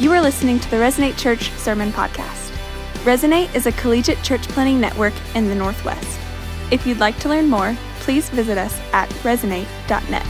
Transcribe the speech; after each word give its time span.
You 0.00 0.12
are 0.12 0.20
listening 0.20 0.60
to 0.60 0.70
the 0.70 0.76
Resonate 0.76 1.18
Church 1.18 1.50
Sermon 1.54 1.90
Podcast. 1.90 2.52
Resonate 3.02 3.52
is 3.52 3.66
a 3.66 3.72
collegiate 3.72 4.22
church 4.22 4.46
planting 4.46 4.80
network 4.80 5.12
in 5.34 5.48
the 5.48 5.56
Northwest. 5.56 6.20
If 6.70 6.86
you'd 6.86 7.00
like 7.00 7.18
to 7.18 7.28
learn 7.28 7.48
more, 7.48 7.76
please 7.98 8.28
visit 8.30 8.56
us 8.58 8.78
at 8.92 9.08
resonate.net. 9.24 10.22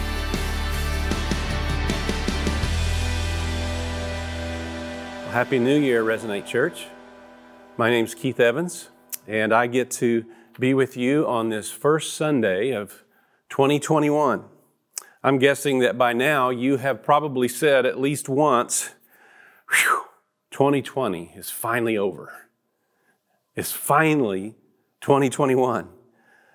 Happy 5.33 5.59
New 5.59 5.79
Year, 5.79 6.03
Resonate 6.03 6.47
Church. 6.47 6.87
My 7.77 7.91
name's 7.91 8.15
Keith 8.15 8.41
Evans, 8.41 8.89
and 9.27 9.53
I 9.53 9.67
get 9.67 9.91
to 9.91 10.25
be 10.59 10.73
with 10.73 10.97
you 10.97 11.27
on 11.27 11.51
this 11.51 11.71
first 11.71 12.15
Sunday 12.15 12.71
of 12.71 13.05
2021. 13.51 14.45
I'm 15.23 15.39
guessing 15.39 15.81
that 15.81 15.99
by 15.99 16.15
now 16.15 16.49
you 16.49 16.79
have 16.79 17.03
probably 17.03 17.49
said 17.49 17.85
at 17.85 18.01
least 18.01 18.31
once, 18.31 18.95
Whew, 19.71 20.05
2020 20.51 21.33
is 21.37 21.51
finally 21.51 21.97
over. 21.97 22.33
It's 23.55 23.73
finally 23.73 24.55
2021. 25.01 25.89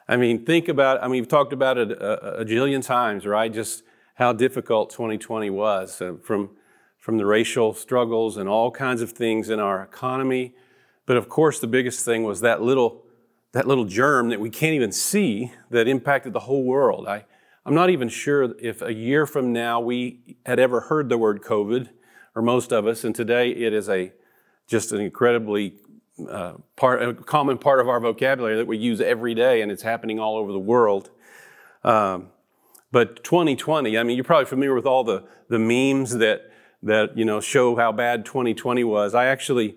I 0.07 0.17
mean, 0.17 0.45
think 0.45 0.67
about, 0.67 1.01
I 1.01 1.07
mean, 1.07 1.21
we've 1.21 1.27
talked 1.27 1.53
about 1.53 1.77
it 1.77 1.91
a, 1.91 2.39
a 2.39 2.45
jillion 2.45 2.85
times, 2.85 3.25
right? 3.25 3.53
Just 3.53 3.83
how 4.15 4.33
difficult 4.33 4.89
2020 4.89 5.49
was 5.49 6.01
uh, 6.01 6.13
from, 6.23 6.51
from 6.97 7.17
the 7.17 7.25
racial 7.25 7.73
struggles 7.73 8.37
and 8.37 8.49
all 8.49 8.71
kinds 8.71 9.01
of 9.01 9.11
things 9.11 9.49
in 9.49 9.59
our 9.59 9.81
economy. 9.81 10.53
But 11.05 11.17
of 11.17 11.29
course, 11.29 11.59
the 11.59 11.67
biggest 11.67 12.05
thing 12.05 12.23
was 12.23 12.41
that 12.41 12.61
little, 12.61 13.03
that 13.53 13.67
little 13.67 13.85
germ 13.85 14.29
that 14.29 14.39
we 14.39 14.49
can't 14.49 14.73
even 14.73 14.91
see 14.91 15.51
that 15.69 15.87
impacted 15.87 16.33
the 16.33 16.41
whole 16.41 16.63
world. 16.63 17.07
I, 17.07 17.25
I'm 17.65 17.75
not 17.75 17.89
even 17.89 18.09
sure 18.09 18.55
if 18.59 18.81
a 18.81 18.93
year 18.93 19.25
from 19.25 19.53
now 19.53 19.79
we 19.79 20.37
had 20.45 20.59
ever 20.59 20.81
heard 20.81 21.09
the 21.09 21.17
word 21.17 21.41
COVID 21.41 21.89
or 22.35 22.41
most 22.41 22.71
of 22.71 22.87
us, 22.87 23.03
and 23.03 23.15
today 23.15 23.51
it 23.51 23.73
is 23.73 23.89
a 23.89 24.11
just 24.67 24.91
an 24.91 25.01
incredibly 25.01 25.75
uh, 26.29 26.53
part, 26.75 27.01
a 27.01 27.13
common 27.13 27.57
part 27.57 27.79
of 27.79 27.89
our 27.89 27.99
vocabulary 27.99 28.55
that 28.55 28.67
we 28.67 28.77
use 28.77 29.01
every 29.01 29.33
day, 29.33 29.61
and 29.61 29.71
it's 29.71 29.83
happening 29.83 30.19
all 30.19 30.37
over 30.37 30.51
the 30.51 30.59
world. 30.59 31.09
Um, 31.83 32.29
but 32.91 33.23
2020, 33.23 33.97
I 33.97 34.03
mean, 34.03 34.15
you're 34.15 34.23
probably 34.23 34.45
familiar 34.45 34.75
with 34.75 34.85
all 34.85 35.03
the 35.03 35.25
the 35.49 35.59
memes 35.59 36.17
that 36.17 36.51
that 36.83 37.17
you 37.17 37.25
know 37.25 37.39
show 37.39 37.75
how 37.75 37.91
bad 37.91 38.25
2020 38.25 38.83
was. 38.83 39.15
I 39.15 39.25
actually 39.25 39.75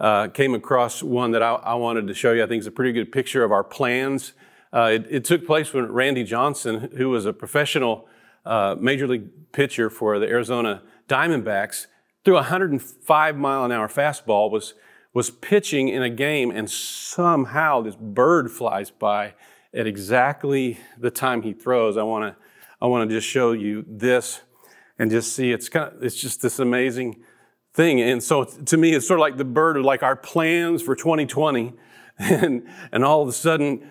uh, 0.00 0.28
came 0.28 0.54
across 0.54 1.02
one 1.02 1.32
that 1.32 1.42
I, 1.42 1.54
I, 1.54 1.74
wanted 1.74 2.08
to 2.08 2.14
show 2.14 2.32
you. 2.32 2.42
I 2.42 2.46
think 2.46 2.60
it's 2.60 2.66
a 2.66 2.72
pretty 2.72 2.92
good 2.92 3.12
picture 3.12 3.44
of 3.44 3.52
our 3.52 3.62
plans. 3.62 4.32
Uh, 4.72 4.90
it, 4.92 5.06
it, 5.08 5.24
took 5.24 5.46
place 5.46 5.72
when 5.72 5.90
Randy 5.92 6.24
Johnson, 6.24 6.90
who 6.96 7.10
was 7.10 7.26
a 7.26 7.32
professional 7.32 8.08
uh, 8.44 8.74
major 8.78 9.06
league 9.06 9.52
pitcher 9.52 9.88
for 9.88 10.18
the 10.18 10.26
Arizona 10.26 10.82
Diamondbacks, 11.08 11.86
threw 12.24 12.34
a 12.34 12.38
105 12.38 13.36
mile 13.36 13.64
an 13.64 13.72
hour 13.72 13.88
fastball, 13.88 14.50
was, 14.50 14.74
was 15.12 15.30
pitching 15.30 15.88
in 15.88 16.02
a 16.02 16.10
game, 16.10 16.50
and 16.50 16.70
somehow 16.70 17.82
this 17.82 17.96
bird 17.96 18.50
flies 18.50 18.90
by 18.90 19.34
at 19.74 19.86
exactly 19.86 20.78
the 20.98 21.10
time 21.10 21.42
he 21.42 21.52
throws. 21.52 21.96
I 21.96 22.02
want 22.02 22.34
to 22.34 22.44
I 22.80 22.86
want 22.86 23.08
to 23.08 23.16
just 23.16 23.26
show 23.26 23.52
you 23.52 23.84
this 23.88 24.42
and 24.98 25.10
just 25.10 25.34
see 25.34 25.52
it's 25.52 25.68
kind 25.68 25.92
of 25.92 26.02
it's 26.02 26.16
just 26.16 26.42
this 26.42 26.58
amazing 26.58 27.22
thing. 27.72 28.00
And 28.00 28.22
so 28.22 28.44
to 28.44 28.76
me, 28.76 28.94
it's 28.94 29.06
sort 29.06 29.20
of 29.20 29.22
like 29.22 29.36
the 29.36 29.44
bird 29.44 29.76
of 29.76 29.84
like 29.84 30.02
our 30.02 30.16
plans 30.16 30.82
for 30.82 30.94
2020, 30.94 31.72
and 32.18 32.68
and 32.92 33.04
all 33.04 33.22
of 33.22 33.28
a 33.28 33.32
sudden, 33.32 33.90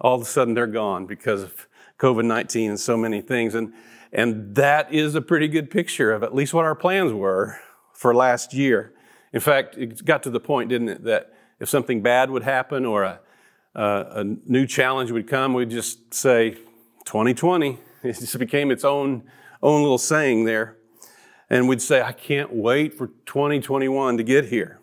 all 0.00 0.16
of 0.16 0.22
a 0.22 0.26
sudden 0.26 0.54
they're 0.54 0.66
gone 0.66 1.06
because 1.06 1.42
of 1.42 1.68
COVID 1.98 2.24
19 2.24 2.70
and 2.70 2.80
so 2.80 2.96
many 2.96 3.20
things. 3.20 3.54
And 3.54 3.72
and 4.12 4.54
that 4.56 4.92
is 4.92 5.14
a 5.14 5.22
pretty 5.22 5.48
good 5.48 5.70
picture 5.70 6.12
of 6.12 6.22
at 6.22 6.34
least 6.34 6.52
what 6.52 6.64
our 6.64 6.74
plans 6.74 7.12
were 7.12 7.58
for 7.94 8.14
last 8.14 8.52
year. 8.52 8.92
In 9.32 9.40
fact, 9.40 9.76
it 9.76 10.04
got 10.04 10.22
to 10.24 10.30
the 10.30 10.40
point, 10.40 10.70
didn't 10.70 10.88
it, 10.88 11.04
that 11.04 11.32
if 11.60 11.68
something 11.68 12.02
bad 12.02 12.30
would 12.30 12.42
happen 12.42 12.84
or 12.84 13.04
a, 13.04 13.20
a 13.74 14.24
new 14.24 14.66
challenge 14.66 15.10
would 15.10 15.28
come, 15.28 15.54
we'd 15.54 15.70
just 15.70 16.12
say 16.12 16.56
2020. 17.04 17.78
It 18.02 18.18
just 18.18 18.38
became 18.38 18.70
its 18.70 18.82
own, 18.82 19.24
own 19.62 19.82
little 19.82 19.98
saying 19.98 20.46
there. 20.46 20.78
And 21.50 21.68
we'd 21.68 21.82
say, 21.82 22.00
I 22.00 22.12
can't 22.12 22.50
wait 22.50 22.94
for 22.94 23.08
2021 23.26 24.16
to 24.16 24.22
get 24.22 24.46
here. 24.46 24.80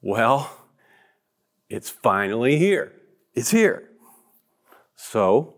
Well, 0.00 0.50
it's 1.68 1.90
finally 1.90 2.56
here. 2.56 2.92
It's 3.34 3.50
here. 3.50 3.90
So, 4.96 5.56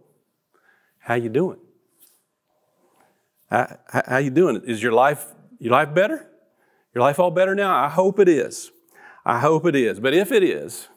how 0.98 1.14
you 1.14 1.28
doing? 1.28 1.61
How, 3.52 3.76
how 4.06 4.16
you 4.16 4.30
doing? 4.30 4.62
Is 4.64 4.82
your 4.82 4.92
life 4.92 5.26
your 5.58 5.72
life 5.72 5.94
better? 5.94 6.26
Your 6.94 7.02
life 7.02 7.18
all 7.18 7.30
better 7.30 7.54
now? 7.54 7.74
I 7.74 7.90
hope 7.90 8.18
it 8.18 8.28
is. 8.28 8.70
I 9.26 9.40
hope 9.40 9.66
it 9.66 9.76
is. 9.76 10.00
But 10.00 10.14
if 10.14 10.32
it 10.32 10.42
is, 10.42 10.88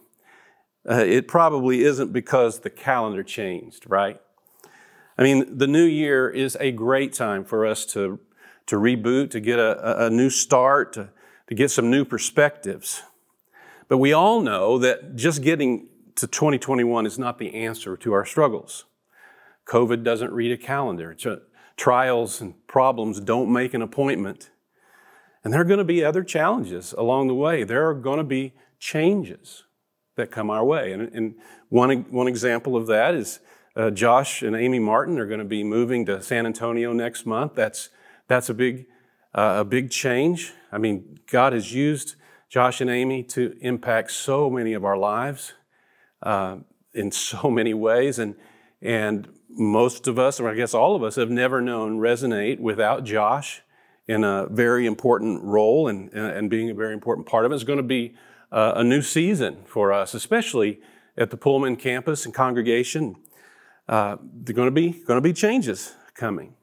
uh, 0.89 1.03
it 1.05 1.27
probably 1.27 1.83
isn't 1.83 2.13
because 2.13 2.61
the 2.61 2.69
calendar 2.69 3.23
changed, 3.23 3.83
right? 3.89 4.21
I 5.17 5.23
mean, 5.23 5.57
the 5.57 5.67
new 5.67 5.83
year 5.83 6.29
is 6.29 6.55
a 6.59 6.71
great 6.71 7.11
time 7.11 7.43
for 7.43 7.65
us 7.65 7.85
to, 7.87 8.19
to 8.67 8.77
reboot, 8.77 9.31
to 9.31 9.41
get 9.41 9.59
a, 9.59 10.05
a 10.05 10.09
new 10.09 10.29
start, 10.29 10.93
to, 10.93 11.09
to 11.47 11.55
get 11.55 11.71
some 11.71 11.91
new 11.91 12.05
perspectives. 12.05 13.03
But 13.89 13.97
we 13.97 14.13
all 14.13 14.41
know 14.41 14.77
that 14.79 15.15
just 15.15 15.43
getting 15.43 15.87
to 16.15 16.25
2021 16.25 17.05
is 17.05 17.19
not 17.19 17.37
the 17.37 17.53
answer 17.53 17.97
to 17.97 18.13
our 18.13 18.25
struggles. 18.25 18.85
COVID 19.65 20.03
doesn't 20.03 20.31
read 20.31 20.51
a 20.51 20.57
calendar. 20.57 21.11
It's 21.11 21.25
a, 21.25 21.41
trials 21.77 22.41
and 22.41 22.55
problems 22.67 23.19
don't 23.19 23.51
make 23.51 23.73
an 23.73 23.81
appointment. 23.81 24.49
And 25.43 25.53
there 25.53 25.61
are 25.61 25.65
going 25.65 25.79
to 25.79 25.83
be 25.83 26.03
other 26.03 26.23
challenges 26.23 26.93
along 26.93 27.27
the 27.27 27.35
way. 27.35 27.63
There 27.63 27.87
are 27.87 27.93
going 27.93 28.17
to 28.17 28.23
be 28.23 28.53
changes 28.79 29.63
that 30.15 30.31
come 30.31 30.49
our 30.49 30.65
way. 30.65 30.91
And, 30.91 31.03
and 31.13 31.35
one, 31.69 32.05
one 32.09 32.27
example 32.27 32.75
of 32.75 32.87
that 32.87 33.13
is 33.13 33.39
uh, 33.75 33.91
Josh 33.91 34.41
and 34.41 34.55
Amy 34.55 34.79
Martin 34.79 35.19
are 35.19 35.25
going 35.25 35.39
to 35.39 35.45
be 35.45 35.63
moving 35.63 36.05
to 36.05 36.21
San 36.21 36.45
Antonio 36.45 36.93
next 36.93 37.25
month. 37.25 37.55
That's, 37.55 37.89
that's 38.27 38.49
a, 38.49 38.53
big, 38.53 38.87
uh, 39.33 39.57
a 39.59 39.65
big 39.65 39.91
change. 39.91 40.53
I 40.71 40.77
mean, 40.77 41.19
God 41.29 41.53
has 41.53 41.73
used 41.73 42.15
Josh 42.49 42.79
and 42.79 42.89
Amy 42.89 43.21
to 43.23 43.57
impact 43.59 44.11
so 44.11 44.49
many 44.49 44.73
of 44.73 44.85
our 44.85 44.97
lives 44.97 45.53
uh, 46.23 46.57
in 46.93 47.11
so 47.11 47.51
many 47.51 47.73
ways. 47.73 48.17
And, 48.17 48.35
and 48.81 49.27
most 49.57 50.07
of 50.07 50.19
us, 50.19 50.39
or 50.39 50.49
I 50.49 50.55
guess 50.55 50.73
all 50.73 50.95
of 50.95 51.03
us, 51.03 51.15
have 51.15 51.29
never 51.29 51.61
known 51.61 51.99
Resonate 51.99 52.59
without 52.59 53.03
Josh 53.03 53.61
in 54.07 54.23
a 54.23 54.47
very 54.49 54.85
important 54.85 55.43
role 55.43 55.87
and, 55.87 56.11
and 56.13 56.49
being 56.49 56.69
a 56.69 56.73
very 56.73 56.93
important 56.93 57.27
part 57.27 57.45
of 57.45 57.51
it. 57.51 57.55
It's 57.55 57.63
going 57.63 57.77
to 57.77 57.83
be 57.83 58.15
uh, 58.51 58.73
a 58.75 58.83
new 58.83 59.01
season 59.01 59.63
for 59.65 59.91
us, 59.91 60.13
especially 60.13 60.79
at 61.17 61.31
the 61.31 61.37
Pullman 61.37 61.75
campus 61.75 62.25
and 62.25 62.33
congregation. 62.33 63.15
Uh, 63.87 64.17
there 64.21 64.53
are 64.53 64.55
going 64.55 64.67
to 64.67 64.71
be 64.71 64.91
going 64.91 65.17
to 65.17 65.21
be 65.21 65.33
changes 65.33 65.93
coming, 66.13 66.53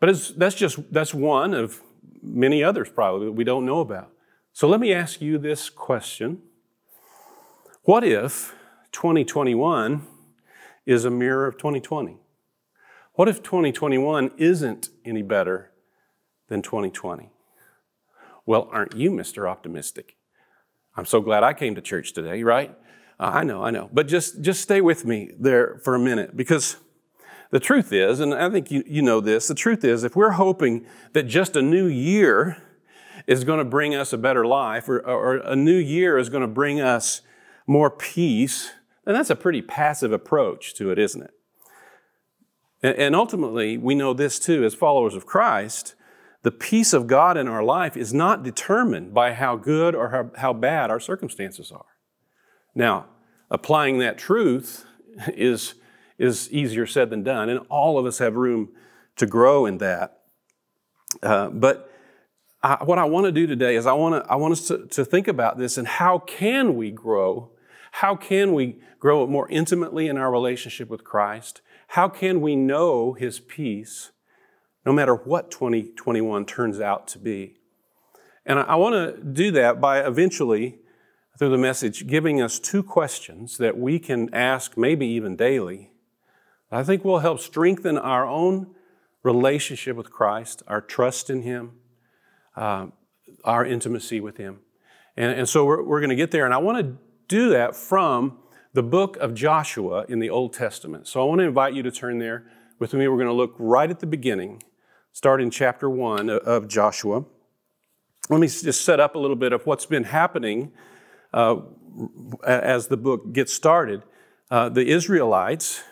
but 0.00 0.06
that's 0.36 0.54
just 0.54 0.92
that's 0.92 1.12
one 1.12 1.54
of 1.54 1.82
many 2.22 2.62
others 2.62 2.88
probably 2.88 3.26
that 3.26 3.32
we 3.32 3.44
don't 3.44 3.66
know 3.66 3.80
about. 3.80 4.10
So 4.52 4.68
let 4.68 4.80
me 4.80 4.92
ask 4.92 5.20
you 5.20 5.36
this 5.38 5.68
question: 5.68 6.42
What 7.82 8.04
if 8.04 8.54
2021 8.92 10.06
is 10.86 11.04
a 11.04 11.10
mirror 11.10 11.46
of 11.46 11.56
2020. 11.56 12.18
What 13.14 13.28
if 13.28 13.42
2021 13.42 14.32
isn't 14.36 14.88
any 15.04 15.22
better 15.22 15.70
than 16.48 16.62
2020? 16.62 17.30
Well, 18.46 18.68
aren't 18.72 18.96
you 18.96 19.10
Mr. 19.10 19.48
Optimistic? 19.48 20.16
I'm 20.96 21.06
so 21.06 21.20
glad 21.20 21.42
I 21.42 21.54
came 21.54 21.74
to 21.74 21.80
church 21.80 22.12
today, 22.12 22.42
right? 22.42 22.76
Uh, 23.18 23.30
I 23.34 23.44
know, 23.44 23.64
I 23.64 23.70
know. 23.70 23.88
But 23.92 24.08
just, 24.08 24.42
just 24.42 24.60
stay 24.60 24.80
with 24.80 25.04
me 25.04 25.30
there 25.38 25.80
for 25.84 25.94
a 25.94 25.98
minute 25.98 26.36
because 26.36 26.76
the 27.50 27.60
truth 27.60 27.92
is, 27.92 28.20
and 28.20 28.34
I 28.34 28.50
think 28.50 28.70
you, 28.70 28.82
you 28.86 29.00
know 29.00 29.20
this, 29.20 29.48
the 29.48 29.54
truth 29.54 29.84
is, 29.84 30.04
if 30.04 30.16
we're 30.16 30.32
hoping 30.32 30.86
that 31.12 31.24
just 31.24 31.56
a 31.56 31.62
new 31.62 31.86
year 31.86 32.58
is 33.26 33.44
going 33.44 33.58
to 33.58 33.64
bring 33.64 33.94
us 33.94 34.12
a 34.12 34.18
better 34.18 34.44
life 34.44 34.88
or, 34.88 34.98
or 35.00 35.36
a 35.36 35.56
new 35.56 35.76
year 35.76 36.18
is 36.18 36.28
going 36.28 36.42
to 36.42 36.48
bring 36.48 36.80
us 36.80 37.22
more 37.66 37.90
peace, 37.90 38.70
and 39.06 39.14
that's 39.14 39.30
a 39.30 39.36
pretty 39.36 39.62
passive 39.62 40.12
approach 40.12 40.74
to 40.74 40.90
it, 40.90 40.98
isn't 40.98 41.22
it? 41.22 42.96
And 42.98 43.16
ultimately, 43.16 43.78
we 43.78 43.94
know 43.94 44.12
this 44.12 44.38
too, 44.38 44.62
as 44.64 44.74
followers 44.74 45.14
of 45.14 45.24
Christ, 45.24 45.94
the 46.42 46.50
peace 46.50 46.92
of 46.92 47.06
God 47.06 47.38
in 47.38 47.48
our 47.48 47.62
life 47.62 47.96
is 47.96 48.12
not 48.12 48.42
determined 48.42 49.14
by 49.14 49.32
how 49.32 49.56
good 49.56 49.94
or 49.94 50.10
how, 50.10 50.30
how 50.36 50.52
bad 50.52 50.90
our 50.90 51.00
circumstances 51.00 51.72
are. 51.72 51.86
Now, 52.74 53.06
applying 53.50 53.98
that 54.00 54.18
truth 54.18 54.84
is, 55.28 55.74
is 56.18 56.52
easier 56.52 56.86
said 56.86 57.08
than 57.08 57.22
done, 57.22 57.48
and 57.48 57.60
all 57.70 57.98
of 57.98 58.04
us 58.04 58.18
have 58.18 58.36
room 58.36 58.68
to 59.16 59.26
grow 59.26 59.64
in 59.64 59.78
that. 59.78 60.20
Uh, 61.22 61.48
but 61.48 61.90
I, 62.62 62.84
what 62.84 62.98
I 62.98 63.04
want 63.04 63.24
to 63.24 63.32
do 63.32 63.46
today 63.46 63.76
is 63.76 63.86
I 63.86 63.94
want, 63.94 64.22
to, 64.22 64.30
I 64.30 64.36
want 64.36 64.52
us 64.52 64.68
to, 64.68 64.86
to 64.88 65.04
think 65.06 65.26
about 65.26 65.56
this 65.56 65.78
and 65.78 65.86
how 65.86 66.18
can 66.18 66.76
we 66.76 66.90
grow 66.90 67.52
how 67.98 68.16
can 68.16 68.52
we 68.54 68.80
grow 68.98 69.24
more 69.24 69.48
intimately 69.48 70.08
in 70.08 70.18
our 70.18 70.28
relationship 70.28 70.88
with 70.90 71.04
Christ? 71.04 71.60
How 71.88 72.08
can 72.08 72.40
we 72.40 72.56
know 72.56 73.12
His 73.12 73.38
peace 73.38 74.10
no 74.84 74.92
matter 74.92 75.14
what 75.14 75.52
2021 75.52 76.44
turns 76.44 76.80
out 76.80 77.06
to 77.08 77.20
be? 77.20 77.54
And 78.44 78.58
I, 78.58 78.74
want 78.74 78.94
to 78.94 79.22
do 79.22 79.52
that 79.52 79.80
by 79.80 80.04
eventually, 80.04 80.80
through 81.38 81.50
the 81.50 81.58
message, 81.58 82.08
giving 82.08 82.42
us 82.42 82.58
two 82.58 82.82
questions 82.82 83.58
that 83.58 83.78
we 83.78 84.00
can 84.00 84.28
ask, 84.34 84.76
maybe 84.76 85.06
even 85.06 85.36
daily. 85.36 85.92
I 86.72 86.82
think 86.82 87.04
will 87.04 87.20
help 87.20 87.38
strengthen 87.38 87.96
our 87.96 88.26
own 88.26 88.74
relationship 89.22 89.94
with 89.94 90.10
Christ, 90.10 90.64
our 90.66 90.80
trust 90.80 91.30
in 91.30 91.42
Him, 91.42 91.74
uh, 92.56 92.88
our 93.44 93.64
intimacy 93.64 94.20
with 94.20 94.36
Him. 94.36 94.58
And, 95.16 95.30
and 95.38 95.48
so 95.48 95.64
we're, 95.64 95.84
we're 95.84 96.00
going 96.00 96.10
to 96.10 96.16
get 96.16 96.32
there. 96.32 96.44
And 96.44 96.52
I 96.52 96.58
want 96.58 96.78
to 96.84 97.03
do 97.28 97.50
that 97.50 97.74
from 97.76 98.38
the 98.72 98.82
book 98.82 99.16
of 99.18 99.34
Joshua 99.34 100.04
in 100.08 100.18
the 100.18 100.30
Old 100.30 100.52
Testament. 100.52 101.06
So 101.06 101.20
I 101.22 101.24
want 101.24 101.38
to 101.40 101.44
invite 101.44 101.74
you 101.74 101.82
to 101.82 101.90
turn 101.90 102.18
there 102.18 102.44
with 102.78 102.92
me. 102.92 103.06
We're 103.06 103.16
going 103.16 103.28
to 103.28 103.32
look 103.32 103.54
right 103.58 103.88
at 103.88 104.00
the 104.00 104.06
beginning, 104.06 104.62
start 105.12 105.40
in 105.40 105.50
chapter 105.50 105.88
1 105.88 106.28
of 106.28 106.68
Joshua. 106.68 107.24
Let 108.28 108.40
me 108.40 108.48
just 108.48 108.84
set 108.84 109.00
up 109.00 109.14
a 109.14 109.18
little 109.18 109.36
bit 109.36 109.52
of 109.52 109.64
what's 109.66 109.86
been 109.86 110.04
happening 110.04 110.72
uh, 111.32 111.60
as 112.44 112.88
the 112.88 112.96
book 112.96 113.32
gets 113.32 113.52
started. 113.52 114.02
Uh, 114.50 114.68
the 114.68 114.88
Israelites, 114.88 115.82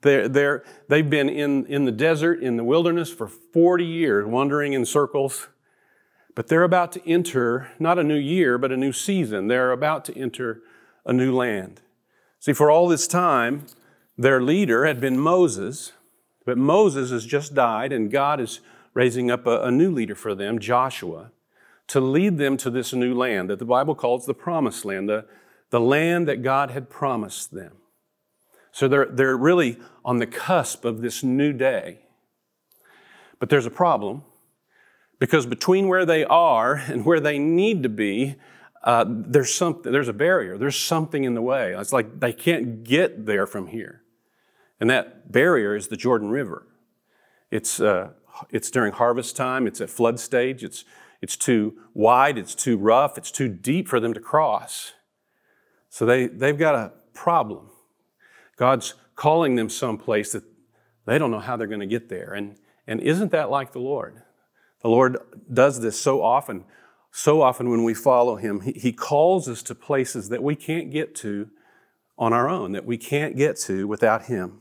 they're, 0.00 0.28
they're, 0.28 0.64
they've 0.88 1.08
been 1.08 1.28
in, 1.28 1.66
in 1.66 1.84
the 1.84 1.92
desert, 1.92 2.42
in 2.42 2.56
the 2.56 2.64
wilderness 2.64 3.12
for 3.12 3.28
40 3.28 3.84
years, 3.84 4.26
wandering 4.26 4.72
in 4.72 4.86
circles. 4.86 5.48
But 6.34 6.48
they're 6.48 6.62
about 6.62 6.92
to 6.92 7.08
enter 7.08 7.70
not 7.78 7.98
a 7.98 8.04
new 8.04 8.16
year, 8.16 8.56
but 8.56 8.72
a 8.72 8.76
new 8.76 8.92
season. 8.92 9.48
They're 9.48 9.72
about 9.72 10.04
to 10.06 10.18
enter 10.18 10.62
a 11.04 11.12
new 11.12 11.34
land. 11.34 11.80
See, 12.40 12.52
for 12.52 12.70
all 12.70 12.88
this 12.88 13.06
time, 13.06 13.66
their 14.18 14.42
leader 14.42 14.84
had 14.84 15.00
been 15.00 15.18
Moses, 15.18 15.92
but 16.44 16.58
Moses 16.58 17.10
has 17.10 17.24
just 17.24 17.54
died, 17.54 17.92
and 17.92 18.10
God 18.10 18.40
is 18.40 18.60
raising 18.94 19.30
up 19.30 19.46
a, 19.46 19.62
a 19.62 19.70
new 19.70 19.90
leader 19.90 20.14
for 20.14 20.34
them, 20.34 20.58
Joshua, 20.58 21.30
to 21.88 22.00
lead 22.00 22.38
them 22.38 22.56
to 22.58 22.70
this 22.70 22.92
new 22.92 23.14
land 23.14 23.50
that 23.50 23.58
the 23.58 23.64
Bible 23.64 23.94
calls 23.94 24.26
the 24.26 24.34
promised 24.34 24.84
land, 24.84 25.08
the, 25.08 25.26
the 25.70 25.80
land 25.80 26.28
that 26.28 26.42
God 26.42 26.70
had 26.70 26.90
promised 26.90 27.52
them. 27.52 27.76
So 28.72 28.88
they're, 28.88 29.06
they're 29.06 29.36
really 29.36 29.78
on 30.04 30.18
the 30.18 30.26
cusp 30.26 30.84
of 30.84 31.00
this 31.00 31.22
new 31.22 31.52
day. 31.52 32.00
But 33.38 33.50
there's 33.50 33.66
a 33.66 33.70
problem 33.70 34.22
because 35.18 35.46
between 35.46 35.88
where 35.88 36.06
they 36.06 36.24
are 36.24 36.74
and 36.74 37.04
where 37.04 37.20
they 37.20 37.38
need 37.38 37.82
to 37.82 37.88
be, 37.88 38.36
uh, 38.84 39.04
there's 39.08 39.54
something, 39.54 39.92
there's 39.92 40.08
a 40.08 40.12
barrier. 40.12 40.58
There's 40.58 40.76
something 40.76 41.24
in 41.24 41.34
the 41.34 41.42
way. 41.42 41.74
It's 41.74 41.92
like 41.92 42.20
they 42.20 42.32
can't 42.32 42.82
get 42.82 43.26
there 43.26 43.46
from 43.46 43.68
here. 43.68 44.02
And 44.80 44.90
that 44.90 45.30
barrier 45.30 45.76
is 45.76 45.88
the 45.88 45.96
Jordan 45.96 46.30
River. 46.30 46.66
It's, 47.50 47.80
uh, 47.80 48.10
it's 48.50 48.70
during 48.70 48.92
harvest 48.92 49.36
time. 49.36 49.66
It's 49.66 49.80
at 49.80 49.90
flood 49.90 50.18
stage. 50.18 50.64
It's, 50.64 50.84
it's 51.20 51.36
too 51.36 51.74
wide. 51.94 52.36
It's 52.36 52.54
too 52.54 52.76
rough. 52.76 53.16
It's 53.16 53.30
too 53.30 53.48
deep 53.48 53.86
for 53.86 54.00
them 54.00 54.14
to 54.14 54.20
cross. 54.20 54.92
So 55.88 56.04
they, 56.04 56.26
they've 56.26 56.58
got 56.58 56.74
a 56.74 56.92
problem. 57.14 57.68
God's 58.56 58.94
calling 59.14 59.54
them 59.54 59.68
someplace 59.68 60.32
that 60.32 60.42
they 61.06 61.18
don't 61.18 61.30
know 61.30 61.38
how 61.38 61.56
they're 61.56 61.66
going 61.66 61.80
to 61.80 61.86
get 61.86 62.08
there. 62.08 62.32
And, 62.32 62.56
and 62.86 63.00
isn't 63.00 63.30
that 63.30 63.50
like 63.50 63.72
the 63.72 63.78
Lord? 63.78 64.22
The 64.82 64.88
Lord 64.88 65.18
does 65.52 65.80
this 65.80 66.00
so 66.00 66.22
often. 66.22 66.64
So 67.12 67.42
often 67.42 67.70
when 67.70 67.84
we 67.84 67.94
follow 67.94 68.36
Him, 68.36 68.62
He, 68.62 68.72
he 68.72 68.92
calls 68.92 69.48
us 69.48 69.62
to 69.64 69.74
places 69.74 70.30
that 70.30 70.42
we 70.42 70.56
can't 70.56 70.90
get 70.90 71.14
to 71.16 71.50
on 72.18 72.32
our 72.32 72.48
own, 72.48 72.72
that 72.72 72.86
we 72.86 72.96
can't 72.96 73.36
get 73.36 73.56
to 73.58 73.86
without 73.86 74.24
Him. 74.24 74.60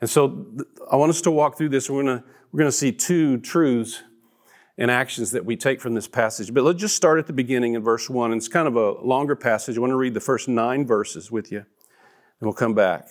And 0.00 0.08
so 0.08 0.46
I 0.90 0.96
want 0.96 1.10
us 1.10 1.20
to 1.22 1.30
walk 1.30 1.58
through 1.58 1.70
this. 1.70 1.90
We're 1.90 2.02
going 2.02 2.18
to, 2.18 2.24
we're 2.52 2.58
going 2.58 2.68
to 2.68 2.76
see 2.76 2.92
two 2.92 3.38
truths 3.38 4.02
and 4.78 4.90
actions 4.90 5.32
that 5.32 5.44
we 5.44 5.56
take 5.56 5.80
from 5.80 5.94
this 5.94 6.08
passage. 6.08 6.52
But 6.52 6.64
let's 6.64 6.80
just 6.80 6.96
start 6.96 7.18
at 7.18 7.26
the 7.26 7.32
beginning 7.32 7.74
in 7.74 7.82
verse 7.82 8.08
1. 8.08 8.32
And 8.32 8.38
it's 8.38 8.48
kind 8.48 8.68
of 8.68 8.76
a 8.76 8.92
longer 8.92 9.36
passage. 9.36 9.76
I 9.76 9.80
want 9.80 9.90
to 9.92 9.96
read 9.96 10.14
the 10.14 10.20
first 10.20 10.48
nine 10.48 10.86
verses 10.86 11.30
with 11.30 11.50
you, 11.52 11.58
and 11.58 11.66
we'll 12.42 12.52
come 12.52 12.74
back. 12.74 13.10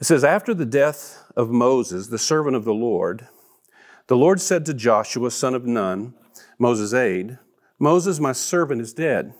It 0.00 0.04
says, 0.04 0.24
After 0.24 0.54
the 0.54 0.66
death 0.66 1.24
of 1.36 1.50
Moses, 1.50 2.08
the 2.08 2.18
servant 2.18 2.56
of 2.56 2.64
the 2.64 2.74
Lord, 2.74 3.28
the 4.06 4.16
Lord 4.16 4.40
said 4.40 4.64
to 4.66 4.74
Joshua, 4.74 5.30
son 5.30 5.54
of 5.54 5.66
Nun, 5.66 6.14
Moses' 6.58 6.92
aide, 6.92 7.38
Moses, 7.78 8.18
my 8.18 8.32
servant, 8.32 8.80
is 8.80 8.92
dead. 8.92 9.34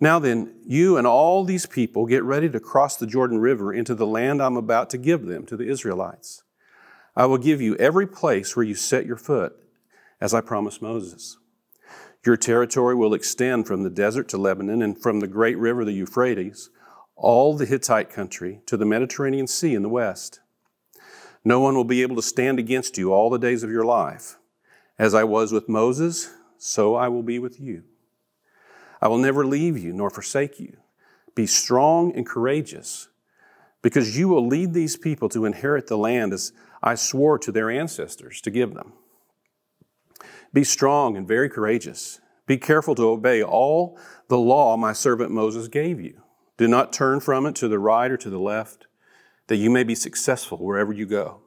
Now 0.00 0.18
then, 0.18 0.54
you 0.64 0.96
and 0.96 1.06
all 1.06 1.44
these 1.44 1.66
people 1.66 2.06
get 2.06 2.22
ready 2.22 2.48
to 2.50 2.60
cross 2.60 2.96
the 2.96 3.06
Jordan 3.06 3.38
River 3.38 3.72
into 3.72 3.94
the 3.94 4.06
land 4.06 4.42
I'm 4.42 4.56
about 4.56 4.90
to 4.90 4.98
give 4.98 5.26
them, 5.26 5.46
to 5.46 5.56
the 5.56 5.68
Israelites. 5.68 6.42
I 7.16 7.26
will 7.26 7.38
give 7.38 7.60
you 7.60 7.74
every 7.76 8.06
place 8.06 8.54
where 8.54 8.66
you 8.66 8.74
set 8.74 9.06
your 9.06 9.16
foot, 9.16 9.56
as 10.20 10.34
I 10.34 10.40
promised 10.40 10.82
Moses. 10.82 11.38
Your 12.24 12.36
territory 12.36 12.94
will 12.94 13.14
extend 13.14 13.66
from 13.66 13.82
the 13.82 13.90
desert 13.90 14.28
to 14.28 14.38
Lebanon 14.38 14.82
and 14.82 15.00
from 15.00 15.20
the 15.20 15.26
great 15.26 15.56
river, 15.58 15.84
the 15.84 15.92
Euphrates, 15.92 16.70
all 17.16 17.56
the 17.56 17.66
Hittite 17.66 18.10
country 18.10 18.60
to 18.66 18.76
the 18.76 18.84
Mediterranean 18.84 19.46
Sea 19.46 19.74
in 19.74 19.82
the 19.82 19.88
west. 19.88 20.40
No 21.44 21.58
one 21.58 21.74
will 21.74 21.84
be 21.84 22.02
able 22.02 22.16
to 22.16 22.22
stand 22.22 22.58
against 22.58 22.98
you 22.98 23.12
all 23.12 23.30
the 23.30 23.38
days 23.38 23.62
of 23.62 23.70
your 23.70 23.84
life. 23.84 24.38
As 24.98 25.14
I 25.14 25.24
was 25.24 25.52
with 25.52 25.68
Moses, 25.68 26.30
so 26.58 26.96
I 26.96 27.08
will 27.08 27.22
be 27.22 27.38
with 27.38 27.60
you. 27.60 27.84
I 29.00 29.06
will 29.08 29.18
never 29.18 29.46
leave 29.46 29.78
you 29.78 29.92
nor 29.92 30.10
forsake 30.10 30.58
you. 30.58 30.76
Be 31.34 31.46
strong 31.46 32.12
and 32.16 32.26
courageous, 32.26 33.08
because 33.80 34.18
you 34.18 34.26
will 34.28 34.44
lead 34.44 34.74
these 34.74 34.96
people 34.96 35.28
to 35.28 35.44
inherit 35.44 35.86
the 35.86 35.96
land 35.96 36.32
as 36.32 36.52
I 36.82 36.96
swore 36.96 37.38
to 37.38 37.52
their 37.52 37.70
ancestors 37.70 38.40
to 38.40 38.50
give 38.50 38.74
them. 38.74 38.92
Be 40.52 40.64
strong 40.64 41.16
and 41.16 41.28
very 41.28 41.48
courageous. 41.48 42.20
Be 42.46 42.56
careful 42.56 42.94
to 42.96 43.08
obey 43.08 43.42
all 43.42 43.98
the 44.28 44.38
law 44.38 44.76
my 44.76 44.92
servant 44.92 45.30
Moses 45.30 45.68
gave 45.68 46.00
you. 46.00 46.22
Do 46.56 46.66
not 46.66 46.92
turn 46.92 47.20
from 47.20 47.46
it 47.46 47.54
to 47.56 47.68
the 47.68 47.78
right 47.78 48.10
or 48.10 48.16
to 48.16 48.30
the 48.30 48.40
left 48.40 48.86
that 49.46 49.56
you 49.56 49.70
may 49.70 49.84
be 49.84 49.94
successful 49.94 50.58
wherever 50.58 50.92
you 50.92 51.06
go. 51.06 51.42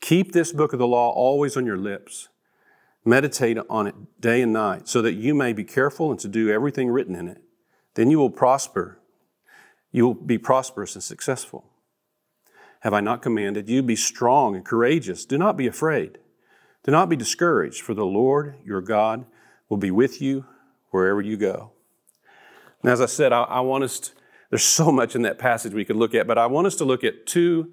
Keep 0.00 0.32
this 0.32 0.52
book 0.52 0.72
of 0.72 0.78
the 0.78 0.86
law 0.86 1.10
always 1.10 1.56
on 1.56 1.66
your 1.66 1.76
lips. 1.76 2.28
Meditate 3.04 3.58
on 3.68 3.86
it 3.86 3.94
day 4.20 4.42
and 4.42 4.52
night 4.52 4.86
so 4.88 5.00
that 5.02 5.14
you 5.14 5.34
may 5.34 5.52
be 5.52 5.64
careful 5.64 6.10
and 6.10 6.20
to 6.20 6.28
do 6.28 6.50
everything 6.50 6.90
written 6.90 7.14
in 7.14 7.28
it. 7.28 7.42
Then 7.94 8.10
you 8.10 8.18
will 8.18 8.30
prosper. 8.30 9.00
You 9.90 10.06
will 10.06 10.14
be 10.14 10.38
prosperous 10.38 10.94
and 10.94 11.02
successful. 11.02 11.64
Have 12.80 12.94
I 12.94 13.00
not 13.00 13.22
commanded 13.22 13.68
you? 13.68 13.82
Be 13.82 13.96
strong 13.96 14.54
and 14.54 14.64
courageous. 14.64 15.24
Do 15.24 15.38
not 15.38 15.56
be 15.56 15.66
afraid. 15.66 16.18
Do 16.84 16.92
not 16.92 17.08
be 17.08 17.16
discouraged, 17.16 17.82
for 17.82 17.94
the 17.94 18.06
Lord 18.06 18.56
your 18.64 18.80
God 18.80 19.26
will 19.68 19.76
be 19.76 19.90
with 19.90 20.22
you 20.22 20.46
wherever 20.90 21.20
you 21.20 21.36
go. 21.36 21.72
And 22.82 22.90
as 22.90 23.00
I 23.00 23.06
said, 23.06 23.32
I, 23.32 23.42
I 23.42 23.60
want 23.60 23.84
us 23.84 24.00
to, 24.00 24.10
there's 24.48 24.62
so 24.64 24.90
much 24.90 25.14
in 25.14 25.22
that 25.22 25.38
passage 25.38 25.74
we 25.74 25.84
could 25.84 25.96
look 25.96 26.14
at, 26.14 26.26
but 26.26 26.38
I 26.38 26.46
want 26.46 26.66
us 26.66 26.76
to 26.76 26.84
look 26.84 27.04
at 27.04 27.26
two 27.26 27.72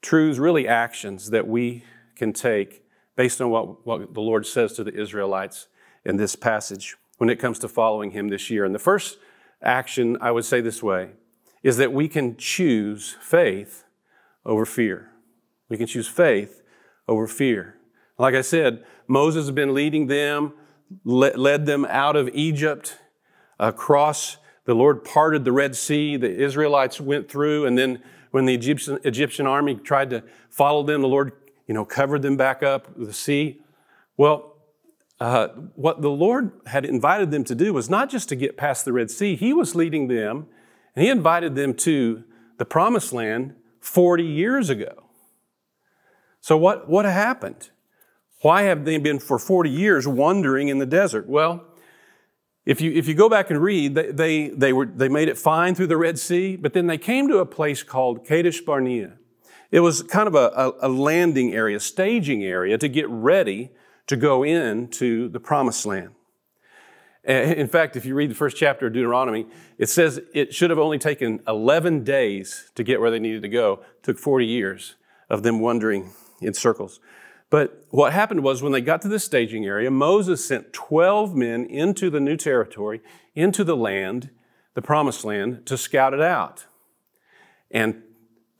truths, 0.00 0.38
really 0.38 0.66
actions 0.66 1.30
that 1.30 1.46
we 1.46 1.84
can 2.16 2.32
take 2.32 2.84
based 3.16 3.40
on 3.40 3.50
what, 3.50 3.86
what 3.86 4.14
the 4.14 4.20
Lord 4.20 4.46
says 4.46 4.72
to 4.74 4.84
the 4.84 4.94
Israelites 4.94 5.68
in 6.04 6.16
this 6.16 6.36
passage 6.36 6.96
when 7.18 7.30
it 7.30 7.38
comes 7.38 7.58
to 7.60 7.68
following 7.68 8.10
Him 8.10 8.28
this 8.28 8.50
year. 8.50 8.64
And 8.64 8.74
the 8.74 8.80
first 8.80 9.18
action, 9.62 10.16
I 10.20 10.30
would 10.30 10.44
say 10.44 10.60
this 10.60 10.82
way, 10.82 11.10
is 11.62 11.76
that 11.76 11.92
we 11.92 12.08
can 12.08 12.36
choose 12.36 13.16
faith 13.20 13.84
over 14.44 14.66
fear. 14.66 15.10
We 15.68 15.76
can 15.76 15.86
choose 15.86 16.08
faith 16.08 16.62
over 17.06 17.26
fear. 17.26 17.76
Like 18.18 18.34
I 18.34 18.40
said, 18.40 18.84
Moses 19.06 19.46
has 19.46 19.50
been 19.52 19.74
leading 19.74 20.06
them, 20.06 20.54
led 21.04 21.66
them 21.66 21.84
out 21.88 22.16
of 22.16 22.28
Egypt, 22.34 22.98
across 23.58 24.36
the 24.64 24.74
Lord 24.74 25.04
parted 25.04 25.44
the 25.44 25.52
Red 25.52 25.74
Sea, 25.74 26.16
the 26.16 26.30
Israelites 26.30 27.00
went 27.00 27.28
through, 27.28 27.66
and 27.66 27.76
then 27.76 28.02
when 28.30 28.46
the 28.46 28.54
Egyptian, 28.54 28.98
Egyptian 29.04 29.46
army 29.46 29.74
tried 29.74 30.10
to 30.10 30.24
follow 30.50 30.82
them, 30.82 31.02
the 31.02 31.08
Lord, 31.08 31.32
you 31.72 31.74
know, 31.74 31.86
covered 31.86 32.20
them 32.20 32.36
back 32.36 32.62
up 32.62 32.86
the 32.98 33.14
sea. 33.14 33.62
Well, 34.18 34.58
uh, 35.18 35.48
what 35.74 36.02
the 36.02 36.10
Lord 36.10 36.52
had 36.66 36.84
invited 36.84 37.30
them 37.30 37.44
to 37.44 37.54
do 37.54 37.72
was 37.72 37.88
not 37.88 38.10
just 38.10 38.28
to 38.28 38.36
get 38.36 38.58
past 38.58 38.84
the 38.84 38.92
Red 38.92 39.10
Sea, 39.10 39.36
He 39.36 39.54
was 39.54 39.74
leading 39.74 40.08
them, 40.08 40.48
and 40.94 41.02
He 41.02 41.10
invited 41.10 41.54
them 41.54 41.72
to 41.76 42.24
the 42.58 42.66
Promised 42.66 43.14
Land 43.14 43.54
40 43.80 44.22
years 44.22 44.68
ago. 44.68 45.04
So, 46.42 46.58
what, 46.58 46.90
what 46.90 47.06
happened? 47.06 47.70
Why 48.42 48.64
have 48.64 48.84
they 48.84 48.98
been 48.98 49.18
for 49.18 49.38
40 49.38 49.70
years 49.70 50.06
wandering 50.06 50.68
in 50.68 50.76
the 50.76 50.84
desert? 50.84 51.26
Well, 51.26 51.64
if 52.66 52.82
you, 52.82 52.92
if 52.92 53.08
you 53.08 53.14
go 53.14 53.30
back 53.30 53.48
and 53.48 53.62
read, 53.62 53.94
they, 53.94 54.12
they, 54.12 54.48
they, 54.50 54.74
were, 54.74 54.84
they 54.84 55.08
made 55.08 55.30
it 55.30 55.38
fine 55.38 55.74
through 55.74 55.86
the 55.86 55.96
Red 55.96 56.18
Sea, 56.18 56.54
but 56.54 56.74
then 56.74 56.86
they 56.86 56.98
came 56.98 57.28
to 57.28 57.38
a 57.38 57.46
place 57.46 57.82
called 57.82 58.26
Kadesh 58.26 58.60
Barnea. 58.60 59.14
It 59.72 59.80
was 59.80 60.02
kind 60.02 60.28
of 60.28 60.34
a, 60.34 60.74
a, 60.82 60.88
landing 60.88 61.54
area, 61.54 61.80
staging 61.80 62.44
area 62.44 62.76
to 62.76 62.88
get 62.88 63.08
ready 63.08 63.70
to 64.06 64.16
go 64.16 64.42
into 64.44 65.30
the 65.30 65.40
promised 65.40 65.86
land. 65.86 66.10
Eh, 67.24 67.54
in 67.54 67.68
fact, 67.68 67.96
if 67.96 68.04
you 68.04 68.14
read 68.14 68.30
the 68.30 68.34
first 68.34 68.58
chapter 68.58 68.88
of 68.88 68.92
Deuteronomy, 68.92 69.46
it 69.78 69.88
says 69.88 70.20
it 70.34 70.54
should 70.54 70.68
have 70.68 70.78
only 70.78 70.98
taken 70.98 71.40
11 71.48 72.04
days 72.04 72.70
to 72.74 72.84
get 72.84 73.00
where 73.00 73.10
they 73.10 73.18
needed 73.18 73.40
to 73.42 73.48
go. 73.48 73.80
It 73.96 74.02
took 74.02 74.18
40 74.18 74.44
years 74.44 74.96
of 75.30 75.42
them 75.42 75.58
wandering 75.58 76.12
in 76.42 76.52
circles. 76.52 77.00
But 77.48 77.86
what 77.88 78.12
happened 78.12 78.42
was 78.42 78.62
when 78.62 78.72
they 78.72 78.80
got 78.82 79.00
to 79.02 79.08
the 79.08 79.18
staging 79.18 79.64
area, 79.64 79.90
Moses 79.90 80.44
sent 80.44 80.74
12 80.74 81.34
men 81.34 81.64
into 81.64 82.10
the 82.10 82.20
new 82.20 82.36
territory, 82.36 83.00
into 83.34 83.64
the 83.64 83.76
land, 83.76 84.28
the 84.74 84.82
promised 84.82 85.24
land, 85.24 85.64
to 85.64 85.78
scout 85.78 86.12
it 86.12 86.20
out. 86.20 86.66
And 87.70 88.02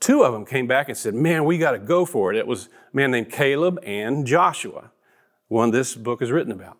two 0.03 0.23
of 0.23 0.33
them 0.33 0.45
came 0.45 0.67
back 0.67 0.89
and 0.89 0.97
said, 0.97 1.15
Man, 1.15 1.45
we 1.45 1.57
got 1.57 1.71
to 1.71 1.79
go 1.79 2.05
for 2.05 2.31
it. 2.31 2.37
It 2.37 2.45
was 2.45 2.67
a 2.67 2.95
man 2.95 3.11
named 3.11 3.31
Caleb 3.31 3.79
and 3.83 4.27
Joshua, 4.27 4.91
one 5.47 5.71
this 5.71 5.95
book 5.95 6.21
is 6.21 6.31
written 6.31 6.51
about. 6.51 6.77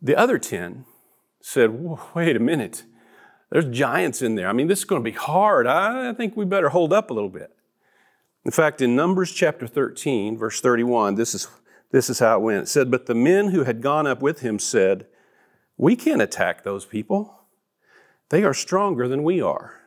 The 0.00 0.14
other 0.14 0.38
10 0.38 0.84
said, 1.40 1.70
Wait 2.14 2.36
a 2.36 2.40
minute. 2.40 2.84
There's 3.50 3.64
giants 3.64 4.20
in 4.20 4.34
there. 4.34 4.46
I 4.46 4.52
mean, 4.52 4.66
this 4.66 4.80
is 4.80 4.84
going 4.84 5.02
to 5.02 5.10
be 5.10 5.16
hard. 5.16 5.66
I 5.66 6.12
think 6.12 6.36
we 6.36 6.44
better 6.44 6.68
hold 6.68 6.92
up 6.92 7.10
a 7.10 7.14
little 7.14 7.30
bit. 7.30 7.50
In 8.44 8.50
fact, 8.50 8.82
in 8.82 8.94
Numbers 8.94 9.32
chapter 9.32 9.66
13, 9.66 10.36
verse 10.36 10.60
31, 10.60 11.14
this 11.14 11.34
is, 11.34 11.48
this 11.90 12.10
is 12.10 12.18
how 12.18 12.36
it 12.36 12.42
went. 12.42 12.64
It 12.64 12.68
said, 12.68 12.90
But 12.90 13.06
the 13.06 13.14
men 13.14 13.48
who 13.48 13.64
had 13.64 13.80
gone 13.80 14.06
up 14.06 14.20
with 14.20 14.40
him 14.40 14.58
said, 14.58 15.06
We 15.78 15.96
can't 15.96 16.20
attack 16.20 16.62
those 16.62 16.84
people. 16.84 17.34
They 18.28 18.44
are 18.44 18.52
stronger 18.52 19.08
than 19.08 19.22
we 19.22 19.40
are. 19.40 19.77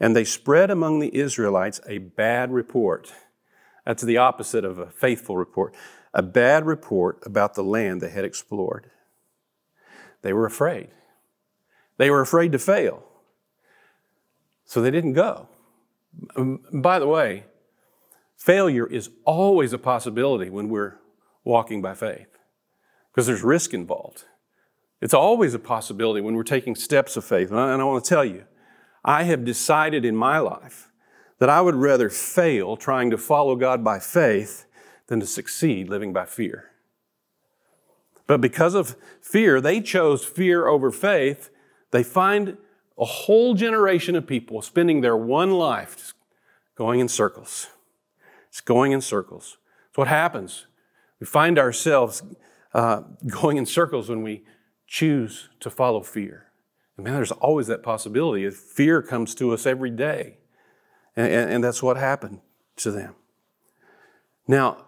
And 0.00 0.14
they 0.14 0.24
spread 0.24 0.70
among 0.70 1.00
the 1.00 1.14
Israelites 1.14 1.80
a 1.86 1.98
bad 1.98 2.52
report. 2.52 3.12
That's 3.84 4.02
the 4.02 4.16
opposite 4.16 4.64
of 4.64 4.78
a 4.78 4.90
faithful 4.90 5.36
report. 5.36 5.74
A 6.14 6.22
bad 6.22 6.66
report 6.66 7.18
about 7.24 7.54
the 7.54 7.64
land 7.64 8.00
they 8.00 8.10
had 8.10 8.24
explored. 8.24 8.90
They 10.22 10.32
were 10.32 10.46
afraid. 10.46 10.88
They 11.96 12.10
were 12.10 12.20
afraid 12.20 12.52
to 12.52 12.58
fail. 12.58 13.04
So 14.64 14.80
they 14.80 14.90
didn't 14.90 15.14
go. 15.14 15.48
Um, 16.36 16.60
by 16.72 16.98
the 16.98 17.06
way, 17.06 17.44
failure 18.36 18.86
is 18.86 19.10
always 19.24 19.72
a 19.72 19.78
possibility 19.78 20.50
when 20.50 20.68
we're 20.68 20.98
walking 21.44 21.80
by 21.82 21.94
faith 21.94 22.28
because 23.10 23.26
there's 23.26 23.42
risk 23.42 23.74
involved. 23.74 24.24
It's 25.00 25.14
always 25.14 25.54
a 25.54 25.58
possibility 25.58 26.20
when 26.20 26.34
we're 26.34 26.42
taking 26.42 26.74
steps 26.74 27.16
of 27.16 27.24
faith. 27.24 27.50
And 27.50 27.58
I, 27.58 27.72
and 27.72 27.80
I 27.80 27.84
want 27.84 28.04
to 28.04 28.08
tell 28.08 28.24
you, 28.24 28.44
I 29.08 29.22
have 29.22 29.42
decided 29.42 30.04
in 30.04 30.14
my 30.14 30.38
life 30.38 30.92
that 31.38 31.48
I 31.48 31.62
would 31.62 31.76
rather 31.76 32.10
fail 32.10 32.76
trying 32.76 33.08
to 33.08 33.16
follow 33.16 33.56
God 33.56 33.82
by 33.82 34.00
faith 34.00 34.66
than 35.06 35.18
to 35.20 35.26
succeed 35.26 35.88
living 35.88 36.12
by 36.12 36.26
fear. 36.26 36.72
But 38.26 38.42
because 38.42 38.74
of 38.74 38.96
fear, 39.22 39.62
they 39.62 39.80
chose 39.80 40.26
fear 40.26 40.66
over 40.66 40.90
faith. 40.90 41.48
They 41.90 42.02
find 42.02 42.58
a 42.98 43.06
whole 43.06 43.54
generation 43.54 44.14
of 44.14 44.26
people 44.26 44.60
spending 44.60 45.00
their 45.00 45.16
one 45.16 45.52
life 45.52 46.12
going 46.74 47.00
in 47.00 47.08
circles. 47.08 47.68
It's 48.50 48.60
going 48.60 48.92
in 48.92 49.00
circles. 49.00 49.56
It's 49.88 49.96
what 49.96 50.08
happens. 50.08 50.66
We 51.18 51.26
find 51.26 51.58
ourselves 51.58 52.22
uh, 52.74 53.04
going 53.26 53.56
in 53.56 53.64
circles 53.64 54.10
when 54.10 54.22
we 54.22 54.44
choose 54.86 55.48
to 55.60 55.70
follow 55.70 56.02
fear. 56.02 56.47
And 56.98 57.04
man, 57.04 57.14
there's 57.14 57.32
always 57.32 57.68
that 57.68 57.82
possibility. 57.82 58.50
Fear 58.50 59.02
comes 59.02 59.34
to 59.36 59.52
us 59.54 59.66
every 59.66 59.90
day. 59.90 60.38
And, 61.16 61.32
and, 61.32 61.50
and 61.50 61.64
that's 61.64 61.82
what 61.82 61.96
happened 61.96 62.40
to 62.76 62.90
them. 62.90 63.14
Now, 64.46 64.84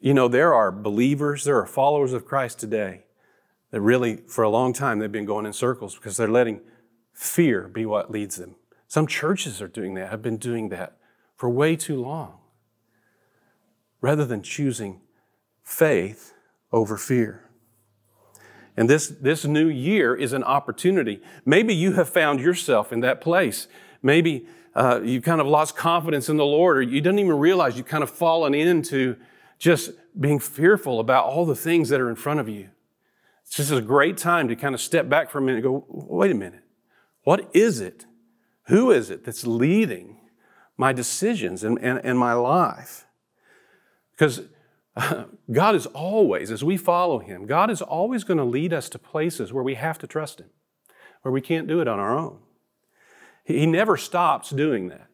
you 0.00 0.14
know, 0.14 0.28
there 0.28 0.54
are 0.54 0.70
believers, 0.70 1.44
there 1.44 1.58
are 1.58 1.66
followers 1.66 2.12
of 2.12 2.24
Christ 2.24 2.60
today 2.60 3.04
that 3.70 3.80
really, 3.80 4.18
for 4.28 4.44
a 4.44 4.50
long 4.50 4.72
time, 4.72 4.98
they've 4.98 5.10
been 5.10 5.24
going 5.24 5.46
in 5.46 5.52
circles 5.52 5.94
because 5.94 6.16
they're 6.16 6.28
letting 6.28 6.60
fear 7.14 7.68
be 7.68 7.86
what 7.86 8.10
leads 8.10 8.36
them. 8.36 8.56
Some 8.86 9.06
churches 9.06 9.60
are 9.60 9.68
doing 9.68 9.94
that, 9.94 10.10
have 10.10 10.22
been 10.22 10.36
doing 10.36 10.68
that 10.68 10.98
for 11.36 11.48
way 11.48 11.74
too 11.74 12.00
long, 12.00 12.38
rather 14.00 14.24
than 14.24 14.42
choosing 14.42 15.00
faith 15.62 16.34
over 16.70 16.96
fear. 16.96 17.47
And 18.78 18.88
this, 18.88 19.08
this 19.08 19.44
new 19.44 19.66
year 19.66 20.14
is 20.14 20.32
an 20.32 20.44
opportunity. 20.44 21.20
Maybe 21.44 21.74
you 21.74 21.94
have 21.94 22.08
found 22.08 22.38
yourself 22.38 22.92
in 22.92 23.00
that 23.00 23.20
place. 23.20 23.66
Maybe 24.04 24.46
uh, 24.72 25.00
you 25.02 25.20
kind 25.20 25.40
of 25.40 25.48
lost 25.48 25.74
confidence 25.74 26.28
in 26.28 26.36
the 26.36 26.44
Lord, 26.44 26.76
or 26.76 26.82
you 26.82 27.00
didn't 27.00 27.18
even 27.18 27.40
realize 27.40 27.76
you've 27.76 27.86
kind 27.86 28.04
of 28.04 28.10
fallen 28.10 28.54
into 28.54 29.16
just 29.58 29.90
being 30.18 30.38
fearful 30.38 31.00
about 31.00 31.24
all 31.24 31.44
the 31.44 31.56
things 31.56 31.88
that 31.88 32.00
are 32.00 32.08
in 32.08 32.14
front 32.14 32.38
of 32.38 32.48
you. 32.48 32.68
It's 33.44 33.56
just 33.56 33.72
a 33.72 33.80
great 33.80 34.16
time 34.16 34.46
to 34.46 34.54
kind 34.54 34.76
of 34.76 34.80
step 34.80 35.08
back 35.08 35.28
for 35.28 35.38
a 35.38 35.42
minute 35.42 35.64
and 35.64 35.64
go, 35.64 35.84
wait 35.88 36.30
a 36.30 36.36
minute. 36.36 36.62
What 37.24 37.50
is 37.52 37.80
it? 37.80 38.06
Who 38.66 38.92
is 38.92 39.10
it 39.10 39.24
that's 39.24 39.44
leading 39.44 40.20
my 40.76 40.92
decisions 40.92 41.64
and, 41.64 41.80
and, 41.82 41.98
and 42.04 42.16
my 42.16 42.34
life? 42.34 43.08
Because 44.12 44.42
God 45.52 45.74
is 45.74 45.86
always, 45.86 46.50
as 46.50 46.64
we 46.64 46.76
follow 46.76 47.18
Him, 47.18 47.46
God 47.46 47.70
is 47.70 47.82
always 47.82 48.24
going 48.24 48.38
to 48.38 48.44
lead 48.44 48.72
us 48.72 48.88
to 48.90 48.98
places 48.98 49.52
where 49.52 49.64
we 49.64 49.74
have 49.74 49.98
to 49.98 50.06
trust 50.06 50.40
Him, 50.40 50.50
where 51.22 51.32
we 51.32 51.40
can't 51.40 51.68
do 51.68 51.80
it 51.80 51.88
on 51.88 51.98
our 51.98 52.16
own. 52.16 52.38
He 53.44 53.66
never 53.66 53.96
stops 53.96 54.50
doing 54.50 54.88
that. 54.88 55.08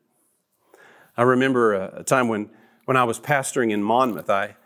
I 1.16 1.22
remember 1.22 1.74
a 1.74 2.02
time 2.02 2.28
when, 2.28 2.50
when 2.84 2.96
I 2.96 3.04
was 3.04 3.20
pastoring 3.20 3.70
in 3.70 3.82
Monmouth, 3.82 4.28
I, 4.28 4.56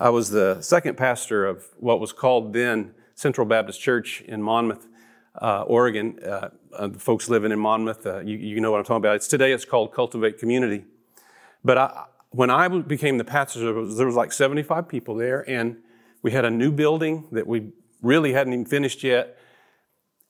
I 0.00 0.08
was 0.10 0.30
the 0.30 0.62
second 0.62 0.96
pastor 0.96 1.44
of 1.44 1.66
what 1.78 2.00
was 2.00 2.12
called 2.12 2.52
then 2.54 2.94
Central 3.14 3.46
Baptist 3.46 3.80
Church 3.80 4.22
in 4.22 4.42
Monmouth 4.42 4.86
uh, 5.42 5.62
Oregon. 5.62 6.18
Uh, 6.24 6.50
uh, 6.72 6.90
folks 6.90 7.28
living 7.28 7.52
in 7.52 7.58
Monmouth, 7.58 8.06
uh, 8.06 8.20
you, 8.20 8.36
you, 8.36 8.60
know 8.60 8.70
what 8.70 8.78
I'm 8.78 8.84
talking 8.84 8.98
about. 8.98 9.16
It's 9.16 9.28
today. 9.28 9.52
It's 9.52 9.64
called 9.64 9.92
Cultivate 9.92 10.38
Community. 10.38 10.84
But 11.64 11.78
I, 11.78 12.04
when 12.30 12.50
I 12.50 12.68
became 12.68 13.18
the 13.18 13.24
pastor, 13.24 13.60
there 13.60 14.06
was, 14.06 14.14
like 14.16 14.32
75 14.32 14.88
people 14.88 15.14
there, 15.14 15.48
and 15.48 15.78
we 16.22 16.32
had 16.32 16.44
a 16.44 16.50
new 16.50 16.70
building 16.70 17.28
that 17.32 17.46
we 17.46 17.72
really 18.02 18.32
hadn't 18.32 18.52
even 18.52 18.66
finished 18.66 19.02
yet. 19.02 19.38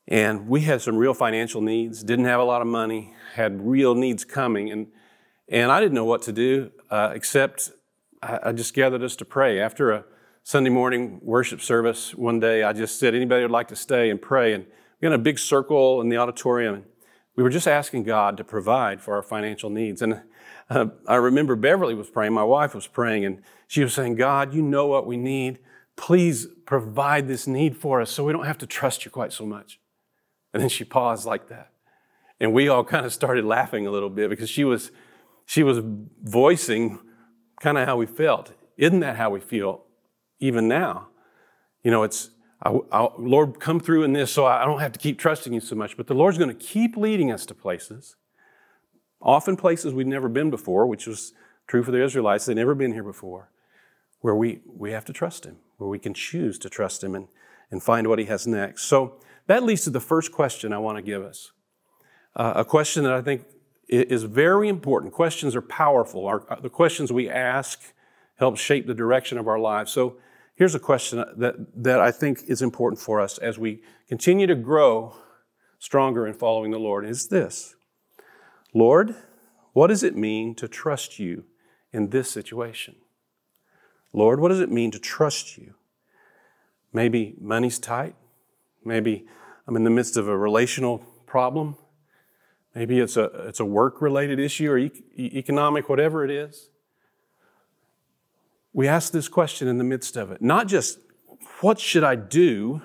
And 0.06 0.48
we 0.48 0.62
had 0.62 0.80
some 0.80 0.96
real 0.96 1.12
financial 1.12 1.60
needs, 1.60 2.02
didn't 2.02 2.24
have 2.24 2.40
a 2.40 2.44
lot 2.44 2.62
of 2.62 2.66
money, 2.66 3.14
had 3.34 3.66
real 3.66 3.94
needs 3.94 4.24
coming. 4.24 4.70
And, 4.70 4.86
and 5.48 5.70
I 5.70 5.80
didn't 5.80 5.94
know 5.94 6.04
what 6.04 6.22
to 6.22 6.32
do 6.32 6.70
uh, 6.90 7.12
except 7.14 7.72
I, 8.22 8.38
I, 8.44 8.52
just 8.52 8.72
gathered 8.72 9.02
us 9.02 9.16
to 9.16 9.26
pray. 9.26 9.60
After 9.60 9.90
a 9.90 10.04
Sunday 10.44 10.70
morning 10.70 11.20
worship 11.22 11.60
service 11.60 12.14
one 12.14 12.40
day, 12.40 12.62
I 12.62 12.72
just 12.72 12.98
said, 12.98 13.14
anybody 13.14 13.42
would 13.42 13.50
like 13.50 13.68
to 13.68 13.76
stay 13.76 14.08
and 14.08 14.20
pray? 14.20 14.54
And 14.54 14.64
we 15.00 15.06
had 15.06 15.12
a 15.12 15.18
big 15.18 15.38
circle 15.38 16.00
in 16.00 16.08
the 16.08 16.16
auditorium. 16.16 16.84
We 17.38 17.44
were 17.44 17.50
just 17.50 17.68
asking 17.68 18.02
God 18.02 18.36
to 18.38 18.42
provide 18.42 19.00
for 19.00 19.14
our 19.14 19.22
financial 19.22 19.70
needs. 19.70 20.02
And 20.02 20.22
uh, 20.68 20.86
I 21.06 21.14
remember 21.14 21.54
Beverly 21.54 21.94
was 21.94 22.10
praying, 22.10 22.32
my 22.32 22.42
wife 22.42 22.74
was 22.74 22.88
praying, 22.88 23.24
and 23.24 23.42
she 23.68 23.80
was 23.80 23.94
saying, 23.94 24.16
God, 24.16 24.52
you 24.52 24.60
know 24.60 24.88
what 24.88 25.06
we 25.06 25.16
need. 25.16 25.60
Please 25.94 26.48
provide 26.66 27.28
this 27.28 27.46
need 27.46 27.76
for 27.76 28.00
us 28.00 28.10
so 28.10 28.24
we 28.24 28.32
don't 28.32 28.46
have 28.46 28.58
to 28.58 28.66
trust 28.66 29.04
you 29.04 29.12
quite 29.12 29.32
so 29.32 29.46
much. 29.46 29.78
And 30.52 30.60
then 30.60 30.68
she 30.68 30.82
paused 30.82 31.26
like 31.26 31.46
that. 31.46 31.70
And 32.40 32.52
we 32.52 32.66
all 32.66 32.82
kind 32.82 33.06
of 33.06 33.12
started 33.12 33.44
laughing 33.44 33.86
a 33.86 33.92
little 33.92 34.10
bit 34.10 34.30
because 34.30 34.50
she 34.50 34.64
was, 34.64 34.90
she 35.46 35.62
was 35.62 35.78
voicing 36.20 36.98
kind 37.60 37.78
of 37.78 37.86
how 37.86 37.96
we 37.96 38.06
felt. 38.06 38.50
Isn't 38.76 38.98
that 38.98 39.14
how 39.14 39.30
we 39.30 39.38
feel 39.38 39.84
even 40.40 40.66
now? 40.66 41.06
You 41.84 41.92
know, 41.92 42.02
it's, 42.02 42.30
I, 42.62 42.78
I, 42.90 43.08
Lord, 43.18 43.60
come 43.60 43.80
through 43.80 44.02
in 44.02 44.12
this 44.12 44.32
so 44.32 44.46
I 44.46 44.64
don't 44.64 44.80
have 44.80 44.92
to 44.92 44.98
keep 44.98 45.18
trusting 45.18 45.52
you 45.52 45.60
so 45.60 45.76
much. 45.76 45.96
But 45.96 46.06
the 46.06 46.14
Lord's 46.14 46.38
going 46.38 46.54
to 46.54 46.64
keep 46.64 46.96
leading 46.96 47.30
us 47.30 47.46
to 47.46 47.54
places, 47.54 48.16
often 49.22 49.56
places 49.56 49.94
we've 49.94 50.06
never 50.06 50.28
been 50.28 50.50
before, 50.50 50.86
which 50.86 51.06
was 51.06 51.32
true 51.66 51.82
for 51.82 51.90
the 51.90 52.02
Israelites. 52.02 52.46
They'd 52.46 52.56
never 52.56 52.74
been 52.74 52.92
here 52.92 53.04
before, 53.04 53.50
where 54.20 54.34
we, 54.34 54.60
we 54.66 54.90
have 54.92 55.04
to 55.06 55.12
trust 55.12 55.44
Him, 55.44 55.58
where 55.76 55.88
we 55.88 55.98
can 55.98 56.14
choose 56.14 56.58
to 56.60 56.68
trust 56.68 57.04
Him 57.04 57.14
and, 57.14 57.28
and 57.70 57.82
find 57.82 58.08
what 58.08 58.18
He 58.18 58.24
has 58.24 58.46
next. 58.46 58.84
So 58.84 59.20
that 59.46 59.62
leads 59.62 59.82
to 59.84 59.90
the 59.90 60.00
first 60.00 60.32
question 60.32 60.72
I 60.72 60.78
want 60.78 60.96
to 60.96 61.02
give 61.02 61.22
us. 61.22 61.52
Uh, 62.34 62.54
a 62.56 62.64
question 62.64 63.04
that 63.04 63.12
I 63.12 63.22
think 63.22 63.44
is 63.88 64.24
very 64.24 64.68
important. 64.68 65.12
Questions 65.12 65.56
are 65.56 65.62
powerful. 65.62 66.26
Our, 66.26 66.44
the 66.60 66.68
questions 66.68 67.10
we 67.10 67.28
ask 67.28 67.80
help 68.38 68.56
shape 68.56 68.86
the 68.86 68.94
direction 68.94 69.38
of 69.38 69.48
our 69.48 69.58
lives. 69.58 69.90
So 69.92 70.16
Here's 70.58 70.74
a 70.74 70.80
question 70.80 71.24
that, 71.36 71.54
that 71.76 72.00
I 72.00 72.10
think 72.10 72.42
is 72.48 72.62
important 72.62 73.00
for 73.00 73.20
us 73.20 73.38
as 73.38 73.60
we 73.60 73.80
continue 74.08 74.48
to 74.48 74.56
grow 74.56 75.14
stronger 75.78 76.26
in 76.26 76.34
following 76.34 76.72
the 76.72 76.80
Lord 76.80 77.06
is 77.06 77.28
this 77.28 77.76
Lord, 78.74 79.14
what 79.72 79.86
does 79.86 80.02
it 80.02 80.16
mean 80.16 80.56
to 80.56 80.66
trust 80.66 81.20
you 81.20 81.44
in 81.92 82.10
this 82.10 82.28
situation? 82.28 82.96
Lord, 84.12 84.40
what 84.40 84.48
does 84.48 84.58
it 84.58 84.68
mean 84.68 84.90
to 84.90 84.98
trust 84.98 85.56
you? 85.56 85.74
Maybe 86.92 87.36
money's 87.40 87.78
tight. 87.78 88.16
Maybe 88.84 89.28
I'm 89.68 89.76
in 89.76 89.84
the 89.84 89.90
midst 89.90 90.16
of 90.16 90.26
a 90.26 90.36
relational 90.36 91.04
problem. 91.24 91.76
Maybe 92.74 92.98
it's 92.98 93.16
a, 93.16 93.26
it's 93.46 93.60
a 93.60 93.64
work 93.64 94.02
related 94.02 94.40
issue 94.40 94.72
or 94.72 94.78
e- 94.78 94.90
economic, 95.16 95.88
whatever 95.88 96.24
it 96.24 96.32
is 96.32 96.70
we 98.72 98.86
ask 98.86 99.12
this 99.12 99.28
question 99.28 99.68
in 99.68 99.78
the 99.78 99.84
midst 99.84 100.16
of 100.16 100.30
it. 100.30 100.42
Not 100.42 100.68
just, 100.68 100.98
what 101.60 101.80
should 101.80 102.04
I 102.04 102.14
do? 102.14 102.82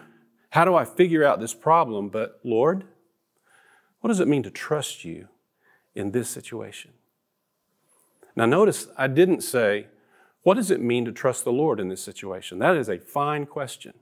How 0.49 0.65
do 0.65 0.75
I 0.75 0.85
figure 0.85 1.23
out 1.23 1.39
this 1.39 1.53
problem? 1.53 2.09
But, 2.09 2.39
Lord, 2.43 2.85
what 4.01 4.09
does 4.09 4.19
it 4.19 4.27
mean 4.27 4.43
to 4.43 4.51
trust 4.51 5.05
you 5.05 5.27
in 5.95 6.11
this 6.11 6.29
situation? 6.29 6.91
Now, 8.35 8.45
notice 8.45 8.87
I 8.97 9.07
didn't 9.07 9.41
say, 9.41 9.87
What 10.43 10.55
does 10.55 10.71
it 10.71 10.81
mean 10.81 11.05
to 11.05 11.11
trust 11.11 11.43
the 11.43 11.53
Lord 11.53 11.79
in 11.79 11.87
this 11.87 12.01
situation? 12.01 12.59
That 12.59 12.75
is 12.75 12.89
a 12.89 12.97
fine 12.97 13.45
question. 13.45 13.93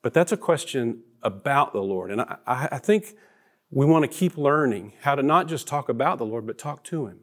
But 0.00 0.14
that's 0.14 0.32
a 0.32 0.36
question 0.36 1.02
about 1.22 1.72
the 1.72 1.82
Lord. 1.82 2.10
And 2.10 2.22
I, 2.22 2.36
I 2.46 2.78
think 2.78 3.14
we 3.70 3.86
want 3.86 4.02
to 4.02 4.08
keep 4.08 4.36
learning 4.36 4.92
how 5.02 5.14
to 5.14 5.22
not 5.22 5.48
just 5.48 5.66
talk 5.66 5.88
about 5.88 6.18
the 6.18 6.26
Lord, 6.26 6.46
but 6.46 6.58
talk 6.58 6.84
to 6.84 7.06
Him. 7.06 7.20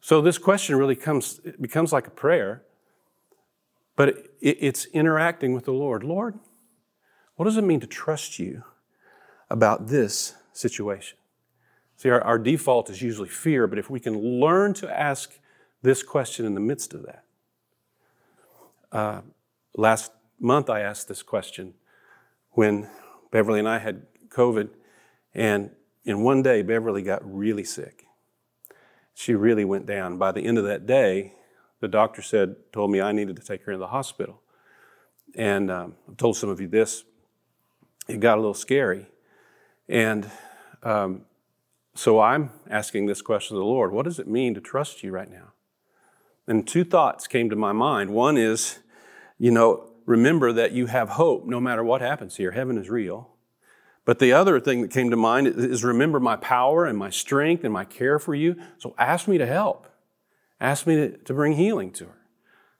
So 0.00 0.20
this 0.20 0.38
question 0.38 0.76
really 0.76 0.96
comes, 0.96 1.40
it 1.44 1.60
becomes 1.60 1.92
like 1.92 2.06
a 2.06 2.10
prayer, 2.10 2.62
but 3.96 4.08
it, 4.40 4.58
it's 4.60 4.84
interacting 4.86 5.52
with 5.54 5.64
the 5.64 5.72
Lord. 5.72 6.04
Lord, 6.04 6.38
what 7.36 7.44
does 7.44 7.56
it 7.56 7.64
mean 7.64 7.80
to 7.80 7.86
trust 7.86 8.38
you 8.38 8.64
about 9.50 9.88
this 9.88 10.34
situation? 10.52 11.18
See, 11.96 12.10
our, 12.10 12.22
our 12.22 12.38
default 12.38 12.90
is 12.90 13.00
usually 13.00 13.28
fear, 13.28 13.66
but 13.66 13.78
if 13.78 13.88
we 13.88 14.00
can 14.00 14.18
learn 14.18 14.74
to 14.74 14.90
ask 14.90 15.38
this 15.82 16.02
question 16.02 16.44
in 16.44 16.54
the 16.54 16.60
midst 16.60 16.94
of 16.94 17.04
that. 17.06 17.24
Uh, 18.92 19.20
last 19.76 20.12
month, 20.38 20.68
I 20.68 20.80
asked 20.80 21.08
this 21.08 21.22
question 21.22 21.74
when 22.52 22.88
Beverly 23.30 23.58
and 23.58 23.68
I 23.68 23.78
had 23.78 24.02
COVID, 24.28 24.70
and 25.34 25.70
in 26.04 26.22
one 26.22 26.42
day, 26.42 26.62
Beverly 26.62 27.02
got 27.02 27.20
really 27.24 27.64
sick. 27.64 28.05
She 29.18 29.34
really 29.34 29.64
went 29.64 29.86
down. 29.86 30.18
By 30.18 30.30
the 30.30 30.42
end 30.42 30.58
of 30.58 30.64
that 30.64 30.86
day, 30.86 31.32
the 31.80 31.88
doctor 31.88 32.20
said, 32.20 32.54
told 32.70 32.90
me 32.90 33.00
I 33.00 33.12
needed 33.12 33.36
to 33.36 33.42
take 33.42 33.64
her 33.64 33.72
into 33.72 33.80
the 33.80 33.86
hospital. 33.86 34.42
And 35.34 35.70
um, 35.70 35.94
I've 36.06 36.18
told 36.18 36.36
some 36.36 36.50
of 36.50 36.60
you 36.60 36.68
this. 36.68 37.02
It 38.08 38.20
got 38.20 38.36
a 38.36 38.42
little 38.42 38.52
scary. 38.52 39.06
And 39.88 40.30
um, 40.82 41.22
so 41.94 42.20
I'm 42.20 42.50
asking 42.68 43.06
this 43.06 43.22
question 43.22 43.56
of 43.56 43.60
the 43.60 43.64
Lord 43.64 43.90
What 43.90 44.04
does 44.04 44.18
it 44.18 44.28
mean 44.28 44.52
to 44.52 44.60
trust 44.60 45.02
you 45.02 45.12
right 45.12 45.30
now? 45.30 45.54
And 46.46 46.68
two 46.68 46.84
thoughts 46.84 47.26
came 47.26 47.48
to 47.48 47.56
my 47.56 47.72
mind. 47.72 48.10
One 48.10 48.36
is, 48.36 48.80
you 49.38 49.50
know, 49.50 49.92
remember 50.04 50.52
that 50.52 50.72
you 50.72 50.86
have 50.86 51.08
hope 51.08 51.46
no 51.46 51.58
matter 51.58 51.82
what 51.82 52.02
happens 52.02 52.36
here. 52.36 52.50
Heaven 52.50 52.76
is 52.76 52.90
real. 52.90 53.30
But 54.06 54.20
the 54.20 54.32
other 54.32 54.60
thing 54.60 54.82
that 54.82 54.92
came 54.92 55.10
to 55.10 55.16
mind 55.16 55.48
is 55.48 55.84
remember 55.84 56.20
my 56.20 56.36
power 56.36 56.86
and 56.86 56.96
my 56.96 57.10
strength 57.10 57.64
and 57.64 57.72
my 57.72 57.84
care 57.84 58.20
for 58.20 58.36
you. 58.36 58.54
So 58.78 58.94
ask 58.96 59.26
me 59.26 59.36
to 59.36 59.46
help. 59.46 59.88
Ask 60.60 60.86
me 60.86 60.94
to, 60.94 61.16
to 61.18 61.34
bring 61.34 61.54
healing 61.54 61.90
to 61.94 62.04
her. 62.04 62.18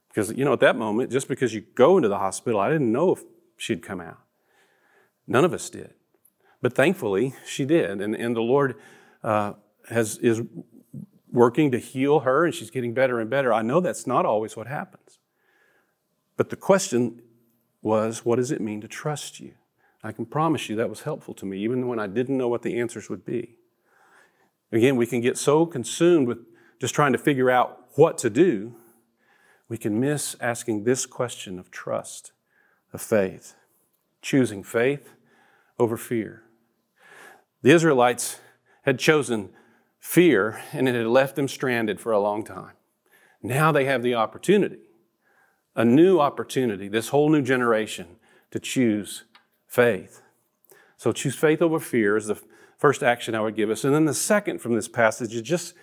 Because, 0.07 0.31
you 0.31 0.45
know, 0.45 0.53
at 0.53 0.61
that 0.61 0.77
moment, 0.77 1.11
just 1.11 1.27
because 1.27 1.53
you 1.53 1.61
go 1.75 1.97
into 1.97 2.07
the 2.07 2.17
hospital, 2.17 2.61
I 2.61 2.69
didn't 2.69 2.91
know 2.93 3.11
if 3.11 3.23
she'd 3.57 3.83
come 3.83 3.99
out. 3.99 4.19
None 5.27 5.43
of 5.43 5.53
us 5.53 5.69
did. 5.69 5.93
But 6.61 6.73
thankfully, 6.73 7.35
she 7.45 7.65
did. 7.65 8.01
And, 8.01 8.15
and 8.15 8.33
the 8.33 8.41
Lord 8.41 8.75
uh, 9.21 9.53
has, 9.89 10.17
is 10.19 10.41
working 11.29 11.71
to 11.71 11.77
heal 11.77 12.21
her 12.21 12.45
and 12.45 12.55
she's 12.55 12.71
getting 12.71 12.93
better 12.93 13.19
and 13.19 13.29
better. 13.29 13.51
I 13.51 13.63
know 13.63 13.81
that's 13.81 14.07
not 14.07 14.25
always 14.25 14.55
what 14.55 14.67
happens. 14.67 15.19
But 16.37 16.51
the 16.51 16.55
question 16.55 17.21
was, 17.81 18.23
what 18.23 18.37
does 18.37 18.49
it 18.49 18.61
mean 18.61 18.79
to 18.79 18.87
trust 18.87 19.41
you? 19.41 19.55
I 20.07 20.13
can 20.13 20.25
promise 20.25 20.69
you 20.69 20.77
that 20.77 20.89
was 20.89 21.01
helpful 21.01 21.33
to 21.33 21.45
me, 21.45 21.59
even 21.59 21.85
when 21.89 21.99
I 21.99 22.07
didn't 22.07 22.37
know 22.37 22.47
what 22.47 22.61
the 22.61 22.79
answers 22.79 23.09
would 23.09 23.25
be. 23.25 23.57
Again, 24.71 24.95
we 24.95 25.05
can 25.05 25.19
get 25.19 25.37
so 25.37 25.65
consumed 25.65 26.29
with 26.29 26.39
just 26.79 26.95
trying 26.95 27.11
to 27.11 27.17
figure 27.17 27.49
out 27.49 27.89
what 27.95 28.17
to 28.19 28.29
do, 28.29 28.75
we 29.67 29.77
can 29.77 29.99
miss 29.99 30.37
asking 30.39 30.85
this 30.85 31.05
question 31.05 31.59
of 31.59 31.71
trust, 31.71 32.31
of 32.93 33.01
faith, 33.01 33.55
choosing 34.21 34.63
faith 34.63 35.11
over 35.77 35.97
fear. 35.97 36.43
The 37.61 37.71
Israelites 37.71 38.39
had 38.83 38.99
chosen 38.99 39.49
fear 39.99 40.61
and 40.71 40.87
it 40.87 40.95
had 40.95 41.07
left 41.07 41.35
them 41.35 41.49
stranded 41.49 41.99
for 41.99 42.13
a 42.13 42.19
long 42.19 42.45
time. 42.45 42.75
Now 43.43 43.73
they 43.73 43.83
have 43.83 44.03
the 44.03 44.15
opportunity, 44.15 44.79
a 45.75 45.83
new 45.83 46.21
opportunity, 46.21 46.87
this 46.87 47.09
whole 47.09 47.29
new 47.29 47.41
generation 47.41 48.15
to 48.51 48.59
choose 48.59 49.25
faith. 49.77 50.23
So 50.97 51.11
choose 51.11 51.35
faith 51.35 51.61
over 51.61 51.79
fear 51.79 52.17
is 52.17 52.25
the 52.25 52.41
first 52.79 53.03
action 53.03 53.35
I 53.35 53.41
would 53.41 53.55
give 53.55 53.69
us. 53.69 53.83
And 53.83 53.93
then 53.93 54.05
the 54.05 54.13
second 54.15 54.57
from 54.59 54.73
this 54.73 54.87
passage 54.87 55.35
is 55.35 55.43
just 55.43 55.75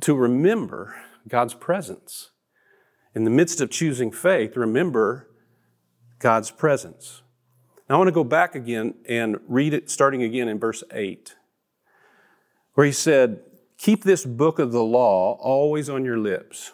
to 0.00 0.16
remember 0.16 0.96
God's 1.28 1.54
presence. 1.54 2.32
In 3.14 3.22
the 3.22 3.30
midst 3.30 3.60
of 3.60 3.70
choosing 3.70 4.10
faith, 4.10 4.56
remember 4.56 5.28
God's 6.18 6.50
presence. 6.50 7.22
Now 7.88 7.94
I 7.94 7.98
want 7.98 8.08
to 8.08 8.12
go 8.12 8.24
back 8.24 8.56
again 8.56 8.94
and 9.08 9.38
read 9.46 9.72
it 9.72 9.88
starting 9.88 10.24
again 10.24 10.48
in 10.48 10.58
verse 10.58 10.82
8 10.90 11.36
where 12.74 12.86
he 12.86 12.92
said, 12.92 13.38
Keep 13.78 14.02
this 14.02 14.24
book 14.24 14.58
of 14.58 14.72
the 14.72 14.82
law 14.82 15.38
always 15.40 15.88
on 15.88 16.04
your 16.04 16.18
lips. 16.18 16.72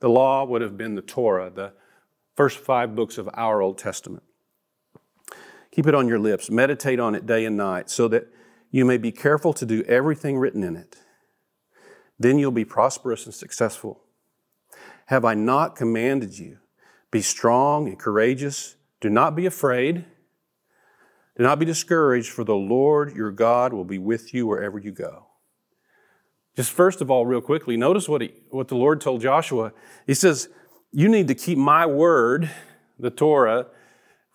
The 0.00 0.08
law 0.08 0.46
would 0.46 0.62
have 0.62 0.78
been 0.78 0.94
the 0.94 1.02
Torah, 1.02 1.50
the 1.50 1.74
first 2.36 2.56
five 2.56 2.96
books 2.96 3.18
of 3.18 3.28
our 3.34 3.60
Old 3.60 3.76
Testament. 3.76 4.22
Keep 5.74 5.88
it 5.88 5.94
on 5.94 6.06
your 6.06 6.20
lips, 6.20 6.50
meditate 6.50 7.00
on 7.00 7.16
it 7.16 7.26
day 7.26 7.44
and 7.44 7.56
night, 7.56 7.90
so 7.90 8.06
that 8.06 8.28
you 8.70 8.84
may 8.84 8.96
be 8.96 9.10
careful 9.10 9.52
to 9.54 9.66
do 9.66 9.82
everything 9.88 10.38
written 10.38 10.62
in 10.62 10.76
it. 10.76 10.96
Then 12.16 12.38
you'll 12.38 12.52
be 12.52 12.64
prosperous 12.64 13.24
and 13.24 13.34
successful. 13.34 14.00
Have 15.06 15.24
I 15.24 15.34
not 15.34 15.74
commanded 15.74 16.38
you? 16.38 16.58
Be 17.10 17.22
strong 17.22 17.88
and 17.88 17.98
courageous. 17.98 18.76
Do 19.00 19.10
not 19.10 19.34
be 19.34 19.46
afraid. 19.46 20.04
Do 21.36 21.42
not 21.42 21.58
be 21.58 21.64
discouraged, 21.64 22.30
for 22.30 22.44
the 22.44 22.54
Lord 22.54 23.16
your 23.16 23.32
God 23.32 23.72
will 23.72 23.84
be 23.84 23.98
with 23.98 24.32
you 24.32 24.46
wherever 24.46 24.78
you 24.78 24.92
go. 24.92 25.26
Just 26.54 26.70
first 26.70 27.00
of 27.00 27.10
all, 27.10 27.26
real 27.26 27.40
quickly, 27.40 27.76
notice 27.76 28.08
what, 28.08 28.20
he, 28.20 28.32
what 28.50 28.68
the 28.68 28.76
Lord 28.76 29.00
told 29.00 29.22
Joshua. 29.22 29.72
He 30.06 30.14
says, 30.14 30.48
You 30.92 31.08
need 31.08 31.26
to 31.26 31.34
keep 31.34 31.58
my 31.58 31.84
word, 31.84 32.48
the 32.96 33.10
Torah. 33.10 33.66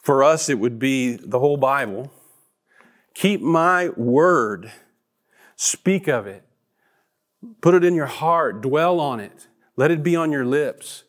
For 0.02 0.24
us, 0.24 0.50
it 0.50 0.60
would 0.60 0.80
be 0.80 1.16
the 1.16 1.40
whole 1.40 1.58
Bible. 1.58 2.12
Keep 3.14 3.42
my 3.42 3.90
word. 3.90 4.72
Speak 5.56 6.08
of 6.08 6.26
it. 6.26 6.46
Put 7.62 7.74
it 7.74 7.84
in 7.84 7.94
your 7.94 8.06
heart. 8.06 8.62
Dwell 8.62 9.00
on 9.00 9.20
it. 9.20 9.48
Let 9.76 9.92
it 9.92 10.04
be 10.04 10.16
on 10.16 10.32
your 10.32 10.46
lips. 10.46 11.04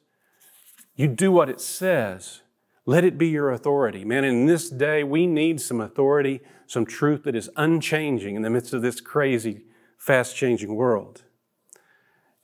You 0.97 1.09
do 1.09 1.33
what 1.33 1.49
it 1.49 1.61
says. 1.61 2.43
Let 2.85 3.05
it 3.05 3.19
be 3.19 3.29
your 3.29 3.51
authority. 3.51 4.05
Man, 4.05 4.25
in 4.25 4.47
this 4.47 4.69
day, 4.69 5.05
we 5.05 5.27
need 5.27 5.61
some 5.61 5.81
authority, 5.81 6.41
some 6.67 6.85
truth 6.85 7.25
that 7.25 7.37
is 7.37 7.51
unchanging 7.57 8.35
in 8.35 8.43
the 8.43 8.51
midst 8.51 8.73
of 8.73 8.83
this 8.83 9.01
crazy, 9.01 9.63
fast 9.97 10.35
changing 10.37 10.75
world. 10.75 11.23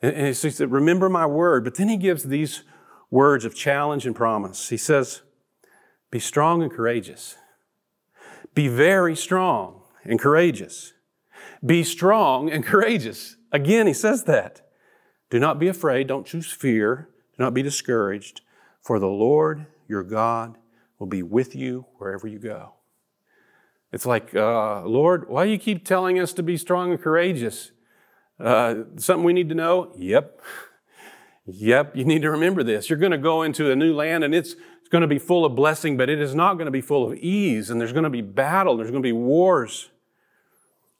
And 0.02 0.26
he 0.26 0.32
says, 0.34 0.60
Remember 0.60 1.08
my 1.08 1.26
word. 1.26 1.64
But 1.64 1.74
then 1.74 1.88
he 1.88 1.96
gives 1.96 2.24
these 2.24 2.62
words 3.10 3.44
of 3.44 3.54
challenge 3.54 4.06
and 4.06 4.14
promise. 4.14 4.68
He 4.68 4.76
says, 4.76 5.22
Be 6.10 6.18
strong 6.18 6.62
and 6.62 6.70
courageous. 6.70 7.36
Be 8.54 8.68
very 8.68 9.16
strong 9.16 9.82
and 10.04 10.18
courageous. 10.18 10.92
Be 11.64 11.84
strong 11.84 12.50
and 12.50 12.64
courageous. 12.64 13.36
Again, 13.52 13.86
he 13.86 13.92
says 13.92 14.24
that. 14.24 14.62
Do 15.30 15.40
not 15.40 15.58
be 15.58 15.68
afraid. 15.68 16.06
Don't 16.06 16.26
choose 16.26 16.52
fear. 16.52 17.08
Do 17.36 17.44
not 17.44 17.54
be 17.54 17.62
discouraged. 17.62 18.42
For 18.80 18.98
the 18.98 19.08
Lord 19.08 19.66
your 19.88 20.02
God 20.02 20.58
will 20.98 21.06
be 21.06 21.22
with 21.22 21.54
you 21.54 21.86
wherever 21.98 22.26
you 22.26 22.38
go. 22.38 22.74
It's 23.92 24.06
like, 24.06 24.34
uh, 24.34 24.82
Lord, 24.84 25.28
why 25.28 25.46
do 25.46 25.50
you 25.50 25.58
keep 25.58 25.84
telling 25.84 26.18
us 26.18 26.32
to 26.34 26.42
be 26.42 26.56
strong 26.56 26.92
and 26.92 27.00
courageous? 27.00 27.72
Uh, 28.38 28.84
something 28.96 29.24
we 29.24 29.32
need 29.32 29.48
to 29.48 29.54
know? 29.54 29.92
Yep. 29.96 30.40
Yep, 31.48 31.96
you 31.96 32.04
need 32.04 32.22
to 32.22 32.30
remember 32.32 32.64
this. 32.64 32.90
You're 32.90 32.98
going 32.98 33.12
to 33.12 33.18
go 33.18 33.42
into 33.42 33.70
a 33.70 33.76
new 33.76 33.94
land 33.94 34.24
and 34.24 34.34
it's, 34.34 34.56
it's 34.86 34.92
going 34.92 35.02
to 35.02 35.08
be 35.08 35.18
full 35.18 35.44
of 35.44 35.56
blessing, 35.56 35.96
but 35.96 36.08
it 36.08 36.20
is 36.20 36.32
not 36.32 36.54
going 36.54 36.66
to 36.66 36.70
be 36.70 36.80
full 36.80 37.10
of 37.10 37.18
ease. 37.18 37.70
And 37.70 37.80
there's 37.80 37.92
going 37.92 38.04
to 38.04 38.10
be 38.10 38.20
battle, 38.20 38.76
there's 38.76 38.92
going 38.92 39.02
to 39.02 39.06
be 39.06 39.10
wars. 39.10 39.90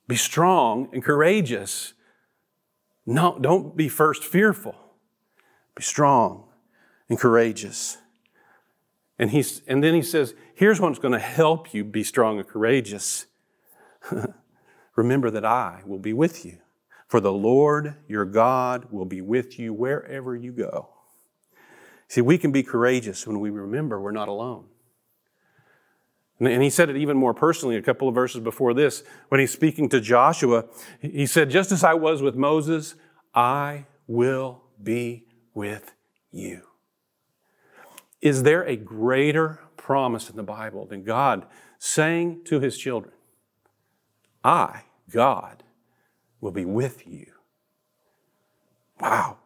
Be 0.09 0.17
strong 0.17 0.89
and 0.93 1.05
courageous. 1.05 1.93
No, 3.07 3.39
don't 3.41 3.77
be 3.77 3.89
first 3.89 4.25
fearful. 4.25 4.75
Be 5.77 5.85
strong 5.85 6.49
and 7.09 7.17
courageous. 7.17 7.99
And, 9.21 9.31
he's, 9.31 9.63
and 9.69 9.85
then 9.85 9.95
he 9.95 10.03
says, 10.03 10.35
here's 10.57 10.81
what's 10.81 10.99
going 10.99 11.13
to 11.13 11.21
help 11.21 11.73
you 11.73 11.85
be 11.85 12.03
strong 12.03 12.41
and 12.41 12.49
courageous. 12.49 13.27
Remember 14.97 15.31
that 15.31 15.45
I 15.45 15.83
will 15.87 16.01
be 16.01 16.13
with 16.13 16.45
you. 16.45 16.59
For 17.07 17.21
the 17.21 17.33
Lord 17.33 17.95
your 18.09 18.25
God 18.25 18.91
will 18.91 19.05
be 19.05 19.21
with 19.21 19.61
you 19.61 19.73
wherever 19.73 20.35
you 20.35 20.51
go. 20.51 20.96
See, 22.09 22.21
we 22.21 22.39
can 22.39 22.53
be 22.53 22.63
courageous 22.63 23.27
when 23.27 23.41
we 23.41 23.51
remember 23.51 24.01
we're 24.01 24.13
not 24.13 24.29
alone. 24.29 24.67
And 26.39 26.63
he 26.63 26.69
said 26.69 26.91
it 26.91 26.97
even 26.97 27.17
more 27.17 27.33
personally 27.33 27.77
a 27.77 27.83
couple 27.83 28.09
of 28.09 28.15
verses 28.15 28.43
before 28.43 28.75
this 28.75 29.03
when 29.29 29.41
he's 29.41 29.53
speaking 29.53 29.89
to 29.89 30.01
Joshua. 30.01 30.67
He 31.01 31.25
said, 31.25 31.51
Just 31.51 31.73
as 31.73 31.83
I 31.83 31.95
was 31.95 32.21
with 32.21 32.35
Moses, 32.35 32.95
I 33.35 33.87
will 34.07 34.63
be 34.83 35.25
with 35.55 35.93
you. 36.31 36.63
Is 38.21 38.43
there 38.43 38.63
a 38.65 38.77
greater 38.77 39.61
promise 39.77 40.29
in 40.29 40.37
the 40.37 40.43
Bible 40.43 40.85
than 40.87 41.05
God 41.05 41.47
saying 41.79 42.43
to 42.45 42.61
his 42.61 42.77
children, 42.77 43.15
I, 44.45 44.83
God, 45.11 45.63
will 46.41 46.53
be 46.53 46.65
with 46.65 47.07
you? 47.07 47.33
Wow. 49.01 49.39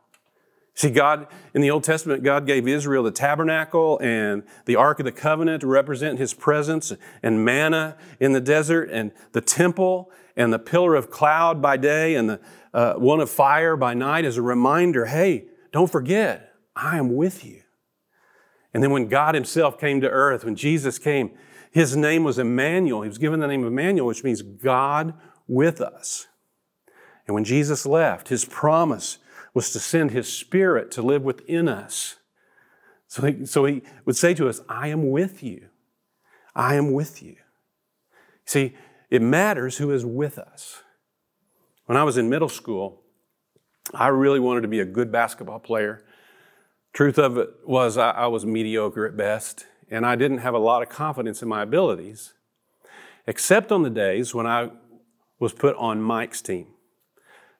See, 0.80 0.88
God, 0.88 1.26
in 1.52 1.60
the 1.60 1.70
Old 1.70 1.84
Testament, 1.84 2.22
God 2.22 2.46
gave 2.46 2.66
Israel 2.66 3.02
the 3.02 3.10
tabernacle 3.10 3.98
and 4.02 4.42
the 4.64 4.76
Ark 4.76 4.98
of 4.98 5.04
the 5.04 5.12
Covenant 5.12 5.60
to 5.60 5.66
represent 5.66 6.18
His 6.18 6.32
presence, 6.32 6.90
and 7.22 7.44
manna 7.44 7.98
in 8.18 8.32
the 8.32 8.40
desert, 8.40 8.88
and 8.90 9.12
the 9.32 9.42
temple, 9.42 10.10
and 10.36 10.50
the 10.50 10.58
pillar 10.58 10.94
of 10.94 11.10
cloud 11.10 11.60
by 11.60 11.76
day, 11.76 12.14
and 12.14 12.30
the 12.30 12.40
uh, 12.72 12.94
one 12.94 13.20
of 13.20 13.28
fire 13.28 13.76
by 13.76 13.92
night 13.92 14.24
as 14.24 14.38
a 14.38 14.42
reminder 14.42 15.04
hey, 15.04 15.48
don't 15.70 15.92
forget, 15.92 16.54
I 16.74 16.96
am 16.96 17.14
with 17.14 17.44
you. 17.44 17.60
And 18.72 18.82
then 18.82 18.90
when 18.90 19.08
God 19.08 19.34
Himself 19.34 19.78
came 19.78 20.00
to 20.00 20.08
earth, 20.08 20.46
when 20.46 20.56
Jesus 20.56 20.98
came, 20.98 21.32
His 21.70 21.94
name 21.94 22.24
was 22.24 22.38
Emmanuel. 22.38 23.02
He 23.02 23.08
was 23.08 23.18
given 23.18 23.40
the 23.40 23.48
name 23.48 23.64
of 23.64 23.66
Emmanuel, 23.66 24.06
which 24.06 24.24
means 24.24 24.40
God 24.40 25.12
with 25.46 25.82
us. 25.82 26.26
And 27.26 27.34
when 27.34 27.44
Jesus 27.44 27.84
left, 27.84 28.28
His 28.28 28.46
promise 28.46 29.18
was 29.54 29.72
to 29.72 29.80
send 29.80 30.10
His 30.10 30.32
Spirit 30.32 30.90
to 30.92 31.02
live 31.02 31.22
within 31.22 31.68
us. 31.68 32.16
So 33.06 33.26
he, 33.26 33.44
so 33.44 33.64
he 33.64 33.82
would 34.04 34.16
say 34.16 34.34
to 34.34 34.48
us, 34.48 34.60
I 34.68 34.88
am 34.88 35.10
with 35.10 35.42
you. 35.42 35.66
I 36.54 36.76
am 36.76 36.92
with 36.92 37.22
you. 37.22 37.36
See, 38.44 38.74
it 39.10 39.20
matters 39.20 39.78
who 39.78 39.90
is 39.90 40.06
with 40.06 40.38
us. 40.38 40.82
When 41.86 41.98
I 41.98 42.04
was 42.04 42.16
in 42.16 42.28
middle 42.28 42.48
school, 42.48 43.02
I 43.92 44.08
really 44.08 44.38
wanted 44.38 44.60
to 44.60 44.68
be 44.68 44.78
a 44.78 44.84
good 44.84 45.10
basketball 45.10 45.58
player. 45.58 46.04
Truth 46.92 47.18
of 47.18 47.36
it 47.36 47.50
was, 47.66 47.96
I, 47.96 48.10
I 48.10 48.26
was 48.28 48.46
mediocre 48.46 49.06
at 49.06 49.16
best, 49.16 49.66
and 49.90 50.06
I 50.06 50.14
didn't 50.14 50.38
have 50.38 50.54
a 50.54 50.58
lot 50.58 50.82
of 50.82 50.88
confidence 50.88 51.42
in 51.42 51.48
my 51.48 51.62
abilities, 51.62 52.34
except 53.26 53.72
on 53.72 53.82
the 53.82 53.90
days 53.90 54.34
when 54.34 54.46
I 54.46 54.70
was 55.40 55.52
put 55.52 55.74
on 55.76 56.00
Mike's 56.00 56.40
team. 56.40 56.68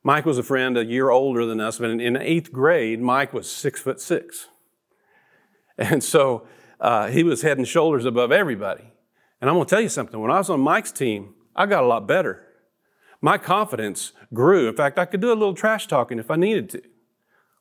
Mike 0.03 0.25
was 0.25 0.39
a 0.39 0.43
friend 0.43 0.79
a 0.79 0.85
year 0.85 1.11
older 1.11 1.45
than 1.45 1.61
us, 1.61 1.79
but 1.79 1.91
in, 1.91 2.17
eighth 2.17 2.53
grade, 2.53 3.01
Mike 3.01 3.33
was 3.33 3.51
six 3.51 3.81
foot 3.81 4.01
six. 4.01 4.49
And 5.77 6.03
so 6.03 6.47
uh, 6.81 7.09
he 7.09 7.23
was 7.23 7.43
head 7.43 7.59
and 7.59 7.69
shoulders 7.69 8.05
above 8.05 8.33
everybody. 8.33 8.85
And 9.41 9.49
I'm 9.49 9.57
going 9.57 9.67
to 9.67 9.71
tell 9.71 9.81
you 9.81 9.89
something 9.89 10.21
when 10.21 10.31
I 10.31 10.39
was 10.39 10.51
on 10.51 10.61
Mike's 10.61 10.93
team, 10.93 11.35
I 11.55 11.67
got 11.67 11.85
a 11.85 11.87
lot 11.87 12.07
better. 12.07 12.47
My 13.21 13.37
confidence 13.37 14.13
grew. 14.33 14.69
In 14.69 14.77
fact, 14.77 14.99
I 14.99 15.05
could 15.05 15.21
do 15.21 15.33
a 15.33 15.35
little 15.35 15.55
trash 15.55 15.87
talking 15.87 16.19
if 16.19 16.31
I 16.31 16.37
needed 16.37 16.71
to. 16.71 16.83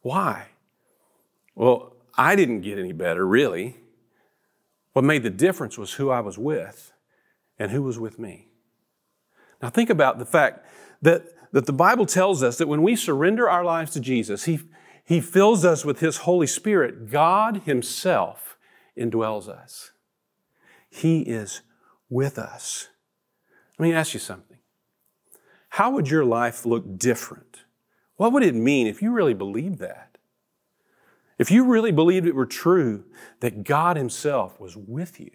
Why? 0.01 0.47
Well, 1.55 1.95
I 2.17 2.35
didn't 2.35 2.61
get 2.61 2.79
any 2.79 2.93
better, 2.93 3.27
really. 3.27 3.77
What 4.93 5.03
made 5.03 5.23
the 5.23 5.29
difference 5.29 5.77
was 5.77 5.93
who 5.93 6.09
I 6.09 6.21
was 6.21 6.37
with 6.37 6.93
and 7.57 7.71
who 7.71 7.81
was 7.81 7.99
with 7.99 8.17
me. 8.17 8.47
Now, 9.61 9.69
think 9.69 9.89
about 9.89 10.19
the 10.19 10.25
fact 10.25 10.65
that 11.01 11.25
that 11.51 11.65
the 11.65 11.73
Bible 11.73 12.05
tells 12.05 12.43
us 12.43 12.57
that 12.57 12.67
when 12.67 12.83
we 12.83 12.95
surrender 12.95 13.49
our 13.49 13.63
lives 13.63 13.91
to 13.91 13.99
Jesus, 13.99 14.45
He, 14.45 14.59
he 15.03 15.19
fills 15.19 15.65
us 15.65 15.83
with 15.83 15.99
His 15.99 16.17
Holy 16.17 16.47
Spirit. 16.47 17.09
God 17.09 17.63
Himself 17.65 18.57
indwells 18.97 19.47
us. 19.47 19.91
He 20.89 21.21
is 21.21 21.61
with 22.09 22.37
us. 22.37 22.89
Let 23.77 23.87
me 23.87 23.93
ask 23.93 24.13
you 24.13 24.19
something. 24.19 24.57
How 25.69 25.91
would 25.91 26.09
your 26.09 26.25
life 26.25 26.65
look 26.65 26.97
different? 26.97 27.61
What 28.17 28.33
would 28.33 28.43
it 28.43 28.55
mean 28.55 28.87
if 28.87 29.01
you 29.01 29.11
really 29.11 29.33
believed 29.33 29.79
that? 29.79 30.17
If 31.37 31.49
you 31.49 31.63
really 31.63 31.91
believed 31.91 32.27
it 32.27 32.35
were 32.35 32.45
true 32.45 33.05
that 33.39 33.63
God 33.63 33.95
Himself 33.95 34.59
was 34.59 34.75
with 34.75 35.19
you? 35.19 35.31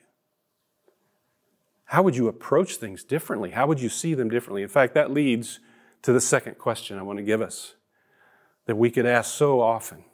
How 1.86 2.02
would 2.02 2.16
you 2.16 2.28
approach 2.28 2.76
things 2.76 3.04
differently? 3.04 3.50
How 3.50 3.66
would 3.66 3.80
you 3.80 3.88
see 3.88 4.14
them 4.14 4.28
differently? 4.28 4.62
In 4.62 4.68
fact, 4.68 4.94
that 4.94 5.12
leads 5.12 5.60
to 6.04 6.12
the 6.12 6.20
second 6.20 6.58
question 6.58 6.98
I 6.98 7.02
want 7.02 7.18
to 7.18 7.24
give 7.24 7.40
us 7.40 7.74
that 8.66 8.76
we 8.76 8.90
could 8.90 9.06
ask 9.06 9.34
so 9.34 9.60
often. 9.60 10.04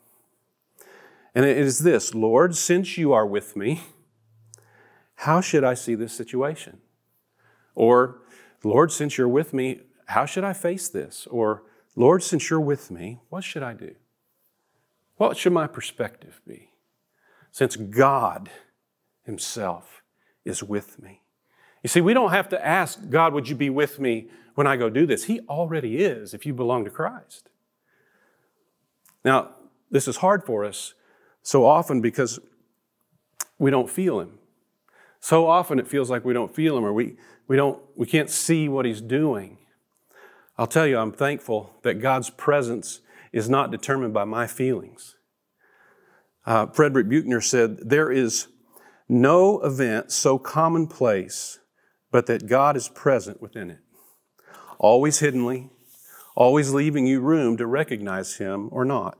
And 1.35 1.45
it 1.45 1.59
is 1.59 1.81
this 1.81 2.15
Lord, 2.15 2.57
since 2.57 2.97
you 2.97 3.13
are 3.13 3.27
with 3.27 3.57
me, 3.57 3.83
how 5.17 5.41
should 5.41 5.65
I 5.65 5.75
see 5.75 5.97
this 5.97 6.13
situation? 6.13 6.79
Or, 7.75 8.23
Lord, 8.63 8.93
since 8.93 9.19
you're 9.19 9.29
with 9.29 9.53
me, 9.53 9.81
how 10.07 10.27
should 10.27 10.45
I 10.45 10.53
face 10.53 10.89
this? 10.89 11.27
Or, 11.27 11.65
Lord, 11.97 12.23
since 12.23 12.51
you're 12.51 12.61
with 12.61 12.91
me, 12.93 13.19
what 13.29 13.43
should 13.43 13.65
I 13.65 13.75
do? 13.75 13.97
What 15.17 15.37
should 15.37 15.53
my 15.53 15.67
perspective 15.67 16.41
be? 16.47 16.71
Since 17.51 17.75
God 17.75 18.49
Himself 19.25 20.03
is 20.45 20.63
with 20.63 21.03
me. 21.03 21.23
You 21.83 21.89
see, 21.89 22.01
we 22.01 22.15
don't 22.15 22.31
have 22.31 22.49
to 22.51 22.65
ask, 22.65 23.11
God, 23.11 23.35
would 23.35 23.49
you 23.49 23.57
be 23.57 23.71
with 23.71 23.99
me 23.99 24.29
when 24.55 24.67
I 24.67 24.77
go 24.77 24.91
do 24.91 25.07
this? 25.07 25.25
He 25.25 25.41
already 25.41 25.99
is 25.99 26.35
if 26.35 26.45
you 26.47 26.55
belong 26.55 26.85
to 26.85 26.91
Christ. 26.91 27.49
Now, 29.25 29.51
this 29.91 30.09
is 30.09 30.19
hard 30.19 30.45
for 30.45 30.65
us 30.65 30.95
so 31.43 31.65
often 31.65 32.01
because 32.01 32.39
we 33.59 33.71
don't 33.71 33.91
feel 33.91 34.21
Him. 34.21 34.39
So 35.21 35.47
often 35.47 35.79
it 35.79 35.87
feels 35.87 36.11
like 36.11 36.25
we 36.25 36.33
don't 36.33 36.55
feel 36.55 36.77
Him 36.77 36.85
or 36.85 36.93
we, 36.93 37.17
we, 37.47 37.57
don't, 37.57 37.81
we 37.97 38.07
can't 38.07 38.31
see 38.31 38.69
what 38.69 38.87
He's 38.87 39.01
doing. 39.01 39.59
I'll 40.57 40.67
tell 40.67 40.87
you, 40.87 40.99
I'm 40.99 41.13
thankful 41.13 41.75
that 41.83 42.01
God's 42.01 42.31
presence 42.31 43.01
is 43.33 43.49
not 43.49 43.71
determined 43.71 44.13
by 44.13 44.25
my 44.25 44.47
feelings. 44.47 45.17
Uh, 46.47 46.67
Frederick 46.67 47.09
Buechner 47.09 47.41
said, 47.41 47.79
There 47.89 48.11
is 48.11 48.49
no 49.09 49.61
event 49.61 50.13
so 50.13 50.39
commonplace 50.39 51.59
but 52.11 52.27
that 52.27 52.47
God 52.47 52.77
is 52.77 52.89
present 52.89 53.41
within 53.41 53.71
it, 53.71 53.81
always 54.81 55.21
hiddenly, 55.21 55.69
always 56.35 56.73
leaving 56.73 57.07
you 57.07 57.21
room 57.21 57.57
to 57.59 57.67
recognize 57.67 58.39
Him 58.39 58.69
or 58.73 58.85
not. 58.85 59.19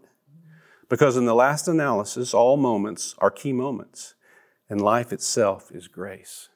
Because 0.89 1.17
in 1.17 1.27
the 1.27 1.35
last 1.35 1.69
analysis, 1.69 2.35
all 2.35 2.57
moments 2.57 3.15
are 3.19 3.31
key 3.31 3.53
moments, 3.53 4.15
and 4.69 4.81
life 4.81 5.13
itself 5.13 5.71
is 5.71 5.87
grace. 5.87 6.49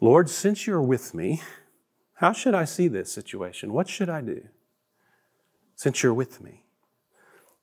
Lord, 0.00 0.30
since 0.30 0.66
you're 0.66 0.80
with 0.80 1.12
me, 1.12 1.42
how 2.14 2.32
should 2.32 2.54
I 2.54 2.64
see 2.64 2.88
this 2.88 3.12
situation? 3.12 3.72
What 3.72 3.88
should 3.88 4.08
I 4.08 4.20
do? 4.20 4.42
Since 5.74 6.02
you're 6.02 6.14
with 6.14 6.40
me. 6.40 6.64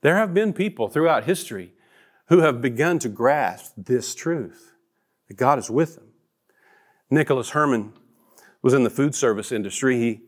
There 0.02 0.18
have 0.18 0.34
been 0.34 0.54
people 0.54 0.90
throughout 0.90 1.24
history 1.24 1.74
who 2.28 2.40
have 2.40 2.62
begun 2.62 3.00
to 3.00 3.10
grasp 3.10 3.74
this 3.78 4.14
truth 4.14 4.74
that 5.28 5.38
God 5.38 5.58
is 5.60 5.70
with 5.70 5.96
them. 5.96 6.10
Nicholas 7.10 7.52
Herman 7.52 7.94
was 8.66 8.74
in 8.74 8.84
the 8.84 8.90
food 8.90 9.14
service 9.14 9.52
industry. 9.52 10.00
He, 10.00 10.22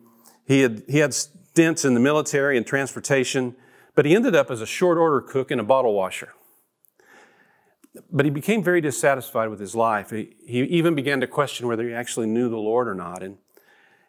he, 0.46 0.62
had, 0.62 0.84
he 0.88 1.00
had 1.00 1.12
stints 1.12 1.84
in 1.84 1.96
the 1.96 2.00
military 2.00 2.56
and 2.56 2.68
transportation, 2.68 3.56
but 3.96 4.06
he 4.06 4.14
ended 4.14 4.36
up 4.36 4.52
as 4.52 4.62
a 4.62 4.66
short 4.68 5.00
order 5.00 5.22
cook 5.22 5.50
and 5.50 5.60
a 5.60 5.64
bottle 5.64 5.96
washer. 5.96 6.34
But 8.12 8.26
he 8.26 8.30
became 8.30 8.64
very 8.64 8.80
dissatisfied 8.80 9.50
with 9.50 9.60
his 9.60 9.74
life. 9.74 10.12
He, 10.12 10.36
he 10.46 10.60
even 10.66 10.94
began 10.94 11.20
to 11.22 11.26
question 11.26 11.66
whether 11.66 11.88
he 11.88 11.96
actually 11.96 12.28
knew 12.28 12.48
the 12.48 12.58
Lord 12.58 12.88
or 12.88 12.94
not. 12.94 13.24
And, 13.24 13.40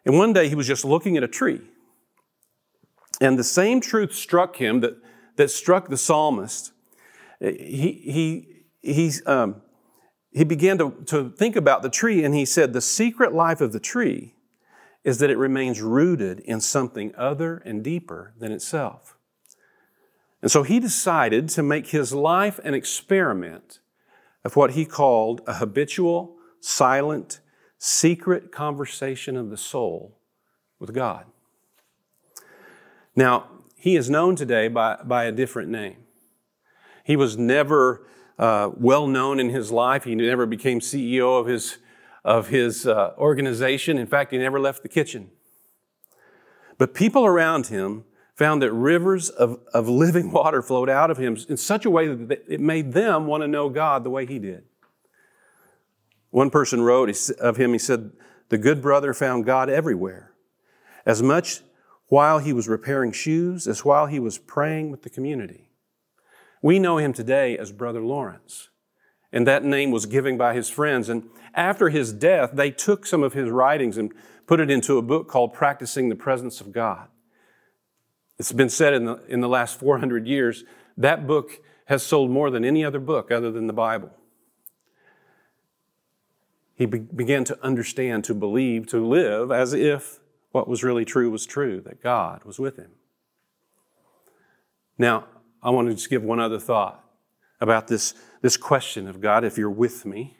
and 0.05 0.15
one 0.15 0.31
day 0.31 0.47
he 0.47 0.53
was 0.53 0.67
just 0.67 0.85
looking 0.85 1.17
at 1.17 1.23
a 1.23 1.27
tree. 1.27 1.61
And 3.19 3.39
the 3.39 3.43
same 3.43 3.81
truth 3.81 4.13
struck 4.13 4.57
him 4.57 4.81
that, 4.81 4.93
that 5.37 5.49
struck 5.49 5.87
the 5.87 5.97
psalmist. 5.97 6.71
He, 7.39 8.45
he, 8.83 8.93
he, 8.93 9.11
um, 9.25 9.63
he 10.31 10.43
began 10.43 10.77
to, 10.77 10.91
to 11.07 11.29
think 11.31 11.55
about 11.55 11.81
the 11.81 11.89
tree 11.89 12.23
and 12.23 12.35
he 12.35 12.45
said, 12.45 12.73
The 12.73 12.81
secret 12.81 13.33
life 13.33 13.61
of 13.61 13.73
the 13.73 13.79
tree 13.79 14.35
is 15.03 15.17
that 15.19 15.29
it 15.29 15.37
remains 15.37 15.81
rooted 15.81 16.39
in 16.41 16.61
something 16.61 17.13
other 17.17 17.57
and 17.65 17.83
deeper 17.83 18.33
than 18.37 18.51
itself. 18.51 19.17
And 20.41 20.51
so 20.51 20.63
he 20.63 20.79
decided 20.79 21.49
to 21.49 21.63
make 21.63 21.87
his 21.87 22.13
life 22.13 22.59
an 22.63 22.73
experiment 22.73 23.79
of 24.45 24.55
what 24.55 24.71
he 24.71 24.85
called 24.85 25.41
a 25.47 25.55
habitual, 25.55 26.37
silent, 26.61 27.39
secret 27.77 28.51
conversation 28.51 29.35
of 29.35 29.49
the 29.49 29.57
soul 29.57 30.17
with 30.79 30.93
God. 30.93 31.25
Now, 33.15 33.47
he 33.75 33.95
is 33.95 34.09
known 34.09 34.35
today 34.35 34.67
by, 34.67 34.97
by 35.03 35.25
a 35.25 35.31
different 35.31 35.69
name. 35.69 35.97
He 37.03 37.15
was 37.15 37.37
never 37.37 38.05
uh, 38.39 38.71
well 38.75 39.05
known 39.05 39.39
in 39.39 39.49
his 39.49 39.71
life. 39.71 40.05
He 40.05 40.15
never 40.15 40.45
became 40.45 40.79
CEO 40.79 41.39
of 41.39 41.45
his, 41.45 41.77
of 42.23 42.47
his 42.47 42.87
uh, 42.87 43.13
organization. 43.17 43.97
In 43.97 44.07
fact, 44.07 44.31
he 44.31 44.37
never 44.37 44.59
left 44.59 44.81
the 44.81 44.89
kitchen. 44.89 45.29
But 46.77 46.93
people 46.93 47.25
around 47.25 47.67
him 47.67 48.05
found 48.33 48.61
that 48.61 48.71
rivers 48.71 49.29
of, 49.29 49.59
of 49.73 49.89
living 49.89 50.31
water 50.31 50.61
flowed 50.61 50.89
out 50.89 51.11
of 51.11 51.17
him 51.17 51.37
in 51.49 51.57
such 51.57 51.85
a 51.85 51.89
way 51.89 52.07
that 52.07 52.45
it 52.47 52.61
made 52.61 52.93
them 52.93 53.27
want 53.27 53.43
to 53.43 53.47
know 53.47 53.69
God 53.69 54.03
the 54.03 54.09
way 54.09 54.25
he 54.25 54.39
did. 54.39 54.63
One 56.31 56.49
person 56.49 56.81
wrote 56.81 57.09
of 57.39 57.57
him, 57.57 57.73
he 57.73 57.79
said, 57.79 58.11
The 58.47 58.57
good 58.57 58.81
brother 58.81 59.13
found 59.13 59.45
God 59.45 59.69
everywhere, 59.69 60.31
as 61.05 61.21
much 61.21 61.61
while 62.07 62.39
he 62.39 62.53
was 62.53 62.67
repairing 62.67 63.11
shoes 63.11 63.67
as 63.67 63.83
while 63.83 64.05
he 64.05 64.19
was 64.19 64.37
praying 64.37 64.91
with 64.91 65.03
the 65.03 65.09
community. 65.09 65.68
We 66.61 66.79
know 66.79 66.97
him 66.97 67.13
today 67.13 67.57
as 67.57 67.71
Brother 67.71 68.01
Lawrence. 68.01 68.69
And 69.31 69.45
that 69.47 69.63
name 69.63 69.91
was 69.91 70.05
given 70.05 70.37
by 70.37 70.53
his 70.53 70.69
friends. 70.69 71.07
And 71.07 71.29
after 71.53 71.89
his 71.89 72.11
death, 72.11 72.51
they 72.53 72.71
took 72.71 73.05
some 73.05 73.23
of 73.23 73.33
his 73.33 73.49
writings 73.49 73.97
and 73.97 74.11
put 74.47 74.59
it 74.59 74.71
into 74.71 74.97
a 74.97 75.01
book 75.01 75.27
called 75.27 75.53
Practicing 75.53 76.09
the 76.09 76.15
Presence 76.15 76.59
of 76.61 76.71
God. 76.71 77.07
It's 78.39 78.51
been 78.51 78.69
said 78.69 78.93
in 78.93 79.05
the, 79.05 79.23
in 79.27 79.41
the 79.41 79.49
last 79.49 79.79
400 79.79 80.25
years 80.25 80.63
that 80.97 81.27
book 81.27 81.61
has 81.85 82.03
sold 82.03 82.29
more 82.29 82.49
than 82.49 82.65
any 82.65 82.83
other 82.83 82.99
book 82.99 83.31
other 83.31 83.51
than 83.51 83.67
the 83.67 83.73
Bible. 83.73 84.11
He 86.75 86.85
be- 86.85 86.99
began 86.99 87.43
to 87.45 87.57
understand, 87.63 88.23
to 88.25 88.33
believe, 88.33 88.87
to 88.87 89.05
live 89.05 89.51
as 89.51 89.73
if 89.73 90.19
what 90.51 90.67
was 90.67 90.83
really 90.83 91.05
true 91.05 91.29
was 91.29 91.45
true, 91.45 91.81
that 91.81 92.01
God 92.01 92.43
was 92.43 92.59
with 92.59 92.77
him. 92.77 92.91
Now, 94.97 95.25
I 95.61 95.69
want 95.69 95.89
to 95.89 95.93
just 95.93 96.09
give 96.09 96.23
one 96.23 96.39
other 96.39 96.59
thought 96.59 97.03
about 97.61 97.87
this, 97.87 98.13
this 98.41 98.57
question 98.57 99.07
of 99.07 99.19
God, 99.19 99.43
if 99.43 99.57
you're 99.57 99.69
with 99.69 100.05
me. 100.05 100.37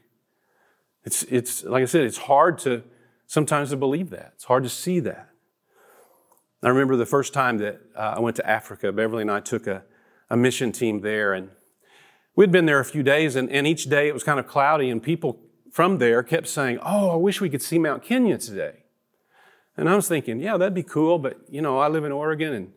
It's, 1.04 1.24
it's, 1.24 1.64
like 1.64 1.82
I 1.82 1.86
said, 1.86 2.04
it's 2.04 2.18
hard 2.18 2.58
to 2.60 2.84
sometimes 3.28 3.70
to 3.72 3.78
believe 3.78 4.10
that. 4.10 4.34
It's 4.36 4.46
hard 4.46 4.64
to 4.64 4.70
see 4.70 5.00
that. 5.02 5.30
I 6.62 6.70
remember 6.70 6.96
the 6.96 7.06
first 7.06 7.34
time 7.34 7.58
that 7.60 7.80
uh, 7.96 8.16
I 8.18 8.20
went 8.20 8.36
to 8.38 8.50
Africa, 8.50 8.92
Beverly 8.92 9.22
and 9.22 9.32
I 9.32 9.40
took 9.40 9.66
a, 9.68 9.84
a 10.30 10.36
mission 10.36 10.72
team 10.72 11.02
there, 11.02 11.34
and 11.34 11.50
we'd 12.36 12.52
been 12.52 12.66
there 12.66 12.80
a 12.80 12.86
few 12.86 13.04
days, 13.04 13.36
and, 13.36 13.50
and 13.50 13.66
each 13.66 13.86
day 13.86 14.08
it 14.08 14.14
was 14.14 14.24
kind 14.24 14.40
of 14.40 14.48
cloudy, 14.48 14.90
and 14.90 15.02
people 15.02 15.40
from 15.72 16.00
there 16.00 16.22
kept 16.24 16.48
saying, 16.48 16.80
Oh, 16.82 17.12
I 17.12 17.16
wish 17.16 17.40
we 17.40 17.50
could 17.50 17.62
see 17.62 17.80
Mount 17.80 18.04
Kenya 18.04 18.38
today. 18.38 18.84
And 19.78 19.88
I 19.88 19.96
was 19.96 20.10
thinking, 20.10 20.42
yeah, 20.42 20.58
that'd 20.58 20.74
be 20.74 20.84
cool, 20.84 21.20
but 21.20 21.38
you 21.48 21.62
know, 21.62 21.78
I 21.78 21.88
live 21.88 22.04
in 22.04 22.12
Oregon 22.12 22.54
and, 22.54 22.74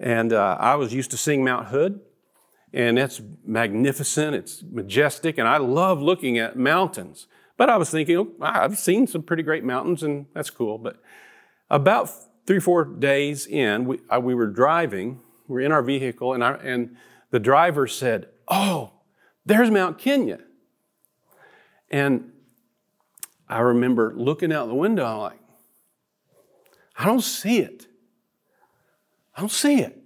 and 0.00 0.32
uh, 0.32 0.56
I 0.60 0.76
was 0.76 0.92
used 0.92 1.10
to 1.10 1.16
seeing 1.16 1.44
Mount 1.44 1.68
Hood, 1.68 2.00
and 2.72 2.98
it's 2.98 3.20
magnificent, 3.44 4.36
it's 4.36 4.62
majestic, 4.62 5.38
and 5.38 5.48
I 5.48 5.56
love 5.56 6.00
looking 6.00 6.38
at 6.38 6.56
mountains. 6.56 7.26
But 7.56 7.68
I 7.68 7.76
was 7.76 7.90
thinking, 7.90 8.16
oh, 8.16 8.32
I've 8.40 8.78
seen 8.78 9.06
some 9.06 9.22
pretty 9.22 9.42
great 9.42 9.64
mountains, 9.64 10.02
and 10.02 10.26
that's 10.32 10.50
cool. 10.50 10.78
But 10.78 11.02
about 11.68 12.10
three, 12.46 12.60
four 12.60 12.84
days 12.84 13.46
in, 13.46 13.84
we, 13.84 13.98
I, 14.08 14.18
we 14.18 14.34
were 14.34 14.46
driving, 14.46 15.20
we 15.48 15.54
were 15.54 15.60
in 15.60 15.72
our 15.72 15.82
vehicle, 15.82 16.34
and, 16.34 16.42
our, 16.42 16.54
and 16.54 16.96
the 17.30 17.40
driver 17.40 17.86
said, 17.88 18.28
Oh, 18.46 18.92
there's 19.44 19.70
Mount 19.70 19.98
Kenya. 19.98 20.38
And 21.90 22.32
I 23.48 23.60
remember 23.60 24.14
looking 24.16 24.52
out 24.52 24.68
the 24.68 24.74
window, 24.74 25.04
I'm 25.04 25.18
like, 25.18 25.40
I 26.96 27.06
don't 27.06 27.22
see 27.22 27.58
it. 27.58 27.87
I 29.38 29.40
don't 29.40 29.52
see 29.52 29.78
it. 29.78 29.96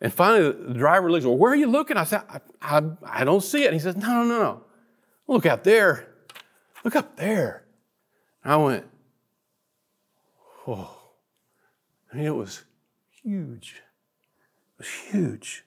And 0.00 0.10
finally, 0.10 0.50
the 0.50 0.72
driver 0.72 1.12
looks, 1.12 1.26
well, 1.26 1.36
where 1.36 1.52
are 1.52 1.56
you 1.56 1.66
looking? 1.66 1.98
I 1.98 2.04
said, 2.04 2.22
I, 2.30 2.40
I, 2.62 2.82
I 3.04 3.24
don't 3.24 3.42
see 3.42 3.62
it. 3.62 3.66
And 3.66 3.74
he 3.74 3.78
says, 3.78 3.94
no, 3.94 4.08
no, 4.08 4.24
no, 4.24 4.38
no. 4.42 4.64
Look 5.28 5.44
out 5.44 5.64
there. 5.64 6.08
Look 6.82 6.96
up 6.96 7.14
there. 7.16 7.66
And 8.42 8.54
I 8.54 8.56
went, 8.56 8.86
oh. 10.66 10.98
I 12.10 12.16
mean, 12.16 12.24
it 12.24 12.34
was 12.34 12.64
huge. 13.22 13.82
It 14.78 14.78
was 14.78 14.88
huge. 14.88 15.64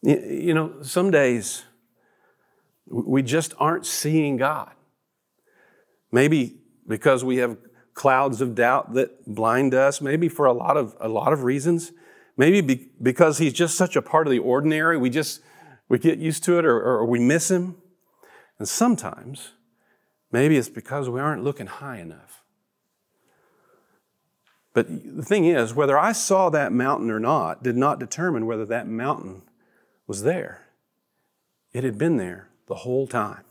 You, 0.00 0.18
you 0.18 0.54
know, 0.54 0.80
some 0.80 1.10
days 1.10 1.64
we 2.86 3.22
just 3.22 3.52
aren't 3.58 3.84
seeing 3.84 4.38
God. 4.38 4.72
Maybe 6.10 6.56
because 6.88 7.22
we 7.22 7.36
have 7.36 7.58
clouds 7.96 8.42
of 8.42 8.54
doubt 8.54 8.92
that 8.92 9.26
blind 9.26 9.74
us, 9.74 10.02
maybe 10.02 10.28
for 10.28 10.44
a 10.44 10.52
lot 10.52 10.76
of, 10.76 10.94
a 11.00 11.08
lot 11.08 11.32
of 11.32 11.42
reasons. 11.42 11.92
Maybe 12.36 12.60
be, 12.60 12.90
because 13.02 13.38
he's 13.38 13.54
just 13.54 13.74
such 13.74 13.96
a 13.96 14.02
part 14.02 14.26
of 14.26 14.30
the 14.30 14.38
ordinary, 14.38 14.98
we 14.98 15.08
just 15.08 15.40
we 15.88 15.98
get 15.98 16.18
used 16.18 16.44
to 16.44 16.58
it 16.58 16.66
or, 16.66 16.78
or 16.78 17.06
we 17.06 17.18
miss 17.18 17.50
him. 17.50 17.76
And 18.58 18.68
sometimes, 18.68 19.52
maybe 20.30 20.58
it's 20.58 20.68
because 20.68 21.08
we 21.08 21.20
aren't 21.20 21.42
looking 21.42 21.66
high 21.66 21.98
enough. 21.98 22.42
But 24.74 24.88
the 25.16 25.24
thing 25.24 25.46
is, 25.46 25.72
whether 25.72 25.98
I 25.98 26.12
saw 26.12 26.50
that 26.50 26.72
mountain 26.72 27.10
or 27.10 27.18
not 27.18 27.62
did 27.62 27.78
not 27.78 27.98
determine 27.98 28.44
whether 28.44 28.66
that 28.66 28.86
mountain 28.86 29.40
was 30.06 30.22
there. 30.22 30.66
It 31.72 31.82
had 31.82 31.96
been 31.96 32.18
there 32.18 32.50
the 32.66 32.74
whole 32.74 33.06
time. 33.06 33.44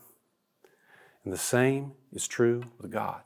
And 1.24 1.32
the 1.32 1.38
same 1.38 1.94
is 2.12 2.28
true 2.28 2.62
with 2.80 2.92
God. 2.92 3.22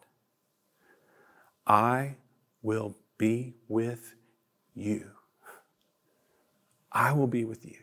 I 1.66 2.16
will 2.62 2.96
be 3.18 3.55
with 3.68 4.14
you. 4.75 5.11
I 6.92 7.12
will 7.12 7.27
be 7.27 7.44
with 7.44 7.64
you. 7.64 7.77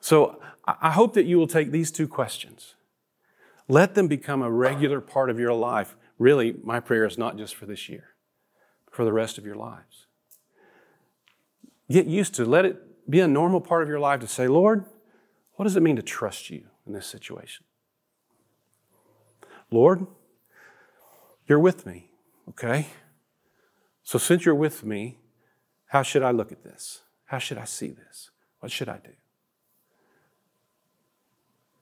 So 0.00 0.40
I 0.66 0.90
hope 0.90 1.14
that 1.14 1.26
you 1.26 1.38
will 1.38 1.46
take 1.46 1.70
these 1.70 1.90
two 1.90 2.08
questions. 2.08 2.74
Let 3.68 3.94
them 3.94 4.08
become 4.08 4.42
a 4.42 4.50
regular 4.50 5.00
part 5.00 5.30
of 5.30 5.38
your 5.38 5.52
life. 5.52 5.96
Really, 6.18 6.56
my 6.62 6.80
prayer 6.80 7.04
is 7.04 7.18
not 7.18 7.36
just 7.36 7.54
for 7.54 7.66
this 7.66 7.88
year, 7.88 8.14
for 8.90 9.04
the 9.04 9.12
rest 9.12 9.38
of 9.38 9.44
your 9.44 9.54
lives. 9.54 10.06
Get 11.90 12.06
used 12.06 12.34
to, 12.34 12.44
let 12.44 12.64
it 12.64 13.10
be 13.10 13.20
a 13.20 13.28
normal 13.28 13.60
part 13.60 13.82
of 13.82 13.88
your 13.88 14.00
life 14.00 14.20
to 14.20 14.26
say, 14.26 14.48
Lord, 14.48 14.84
what 15.54 15.64
does 15.64 15.76
it 15.76 15.82
mean 15.82 15.96
to 15.96 16.02
trust 16.02 16.50
you 16.50 16.64
in 16.86 16.92
this 16.92 17.06
situation? 17.06 17.64
Lord, 19.70 20.06
you're 21.48 21.58
with 21.58 21.86
me. 21.86 22.10
Okay? 22.48 22.86
So, 24.02 24.18
since 24.18 24.44
you're 24.44 24.54
with 24.54 24.84
me, 24.84 25.18
how 25.86 26.02
should 26.02 26.22
I 26.22 26.30
look 26.30 26.52
at 26.52 26.62
this? 26.62 27.02
How 27.26 27.38
should 27.38 27.58
I 27.58 27.64
see 27.64 27.90
this? 27.90 28.30
What 28.60 28.72
should 28.72 28.88
I 28.88 28.98
do? 28.98 29.12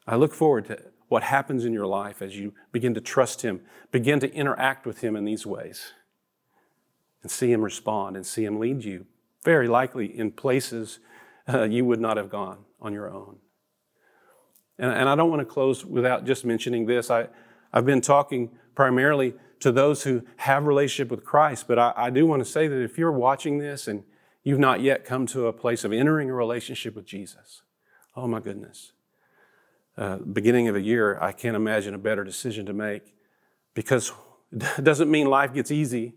I 0.07 0.16
look 0.16 0.35
forward 0.35 0.66
to 0.66 0.81
what 1.09 1.22
happens 1.22 1.64
in 1.64 1.72
your 1.72 1.87
life 1.87 2.22
as 2.22 2.37
you 2.37 2.52
begin 2.72 2.94
to 2.94 3.00
trust 3.00 3.42
Him, 3.42 3.61
begin 3.90 4.20
to 4.20 4.33
interact 4.33 4.87
with 4.87 5.00
Him 5.00 5.16
in 5.16 5.24
these 5.24 5.46
ways, 5.46 5.92
and 7.22 7.31
see 7.31 7.52
Him 7.52 7.62
respond 7.62 8.16
and 8.16 8.26
see 8.26 8.44
Him 8.44 8.59
lead 8.59 8.85
you, 8.85 9.07
very 9.44 9.68
likely 9.68 10.07
in 10.07 10.33
places 10.33 10.98
uh, 11.48 11.62
you 11.62 11.85
would 11.85 12.00
not 12.00 12.16
have 12.16 12.29
gone 12.29 12.59
on 12.81 12.92
your 12.92 13.11
own. 13.11 13.38
And, 14.79 14.90
and 14.92 15.09
I 15.09 15.14
don't 15.14 15.31
want 15.31 15.40
to 15.40 15.46
close 15.46 15.85
without 15.85 16.24
just 16.24 16.44
mentioning 16.44 16.87
this. 16.87 17.11
I, 17.11 17.29
I've 17.72 17.87
been 17.87 18.00
talking 18.00 18.50
primarily 18.74 19.35
to 19.61 19.73
those 19.73 20.03
who 20.03 20.23
have 20.37 20.66
relationship 20.66 21.11
with 21.11 21.25
Christ. 21.25 21.66
But 21.69 21.79
I, 21.79 21.92
I 21.97 22.11
do 22.11 22.27
want 22.27 22.45
to 22.45 22.51
say 22.51 22.69
that 22.69 22.83
if 22.83 22.99
you're 22.99 23.12
watching 23.12 23.59
this 23.59 23.88
and 23.88 24.05
you've 24.42 24.59
not 24.59 24.81
yet 24.81 25.05
come 25.05 25.27
to 25.29 25.47
a 25.47 25.53
place 25.53 25.85
of 25.85 25.92
entering 25.92 26.31
a 26.31 26.35
relationship 26.35 26.95
with 26.95 27.07
Jesus, 27.07 27.62
oh 28.14 28.27
my 28.27 28.40
goodness. 28.40 28.92
Uh, 29.97 30.19
beginning 30.19 30.69
of 30.69 30.77
a 30.77 30.81
year, 30.81 31.19
I 31.23 31.33
can't 31.33 31.57
imagine 31.57 31.95
a 31.95 31.99
better 31.99 32.23
decision 32.23 32.66
to 32.66 32.75
make 32.75 33.14
because 33.75 34.12
it 34.53 34.83
doesn't 34.85 35.11
mean 35.11 35.27
life 35.27 35.55
gets 35.55 35.71
easy 35.71 36.14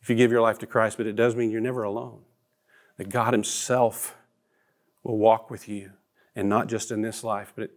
if 0.00 0.08
you 0.08 0.16
give 0.16 0.30
your 0.30 0.40
life 0.40 0.58
to 0.60 0.66
Christ, 0.66 0.96
but 0.96 1.06
it 1.06 1.16
does 1.16 1.34
mean 1.34 1.50
you're 1.50 1.60
never 1.60 1.82
alone. 1.82 2.20
That 2.96 3.08
God 3.08 3.34
Himself 3.34 4.16
will 5.02 5.18
walk 5.18 5.50
with 5.50 5.68
you, 5.68 5.90
and 6.34 6.48
not 6.48 6.68
just 6.68 6.90
in 6.90 7.02
this 7.02 7.22
life, 7.22 7.52
but 7.56 7.70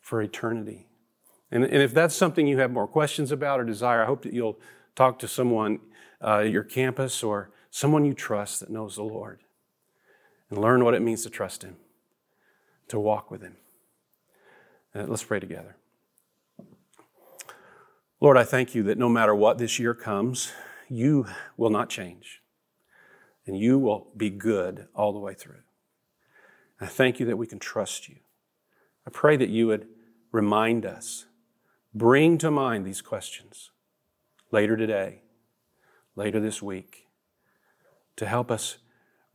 for 0.00 0.20
eternity. 0.22 0.89
And, 1.50 1.64
and 1.64 1.82
if 1.82 1.92
that's 1.92 2.14
something 2.14 2.46
you 2.46 2.58
have 2.58 2.70
more 2.70 2.86
questions 2.86 3.32
about 3.32 3.60
or 3.60 3.64
desire, 3.64 4.02
I 4.02 4.06
hope 4.06 4.22
that 4.22 4.32
you'll 4.32 4.58
talk 4.94 5.18
to 5.20 5.28
someone 5.28 5.80
uh, 6.22 6.40
at 6.40 6.50
your 6.50 6.62
campus 6.62 7.22
or 7.22 7.50
someone 7.70 8.04
you 8.04 8.14
trust 8.14 8.60
that 8.60 8.70
knows 8.70 8.96
the 8.96 9.02
Lord 9.02 9.40
and 10.48 10.60
learn 10.60 10.84
what 10.84 10.94
it 10.94 11.02
means 11.02 11.22
to 11.24 11.30
trust 11.30 11.62
Him, 11.62 11.76
to 12.88 12.98
walk 12.98 13.30
with 13.30 13.42
Him. 13.42 13.56
Uh, 14.94 15.04
let's 15.06 15.24
pray 15.24 15.40
together. 15.40 15.76
Lord, 18.20 18.36
I 18.36 18.44
thank 18.44 18.74
you 18.74 18.82
that 18.84 18.98
no 18.98 19.08
matter 19.08 19.34
what 19.34 19.58
this 19.58 19.78
year 19.78 19.94
comes, 19.94 20.52
you 20.88 21.26
will 21.56 21.70
not 21.70 21.88
change 21.88 22.42
and 23.46 23.56
you 23.58 23.78
will 23.78 24.08
be 24.16 24.28
good 24.28 24.88
all 24.94 25.12
the 25.12 25.18
way 25.18 25.34
through. 25.34 25.62
I 26.80 26.86
thank 26.86 27.18
you 27.18 27.26
that 27.26 27.38
we 27.38 27.46
can 27.46 27.58
trust 27.58 28.08
you. 28.08 28.16
I 29.06 29.10
pray 29.10 29.36
that 29.36 29.48
you 29.48 29.66
would 29.68 29.88
remind 30.32 30.84
us 30.84 31.26
Bring 31.94 32.38
to 32.38 32.50
mind 32.50 32.84
these 32.84 33.02
questions 33.02 33.70
later 34.50 34.76
today, 34.76 35.22
later 36.14 36.38
this 36.38 36.62
week, 36.62 37.06
to 38.16 38.26
help 38.26 38.50
us 38.50 38.78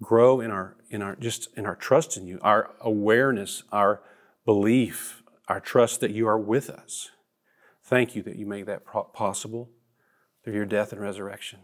grow 0.01 0.39
in 0.39 0.51
our, 0.51 0.75
in 0.89 1.01
our, 1.01 1.15
just 1.15 1.49
in 1.57 1.65
our 1.65 1.75
trust 1.75 2.17
in 2.17 2.27
you, 2.27 2.39
our 2.41 2.71
awareness, 2.79 3.63
our 3.71 4.01
belief, 4.45 5.23
our 5.47 5.59
trust 5.59 5.99
that 5.99 6.11
you 6.11 6.27
are 6.27 6.37
with 6.39 6.69
us. 6.69 7.09
Thank 7.83 8.15
you 8.15 8.23
that 8.23 8.37
you 8.37 8.45
made 8.45 8.65
that 8.67 8.83
possible 9.13 9.69
through 10.43 10.53
your 10.53 10.65
death 10.65 10.91
and 10.91 11.01
resurrection. 11.01 11.59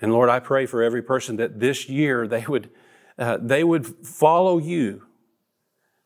And 0.00 0.12
Lord, 0.12 0.28
I 0.28 0.40
pray 0.40 0.66
for 0.66 0.82
every 0.82 1.02
person 1.02 1.36
that 1.36 1.60
this 1.60 1.88
year 1.88 2.26
they 2.26 2.44
would, 2.46 2.70
uh, 3.18 3.38
they 3.40 3.62
would 3.62 3.86
follow 3.86 4.58
you, 4.58 5.06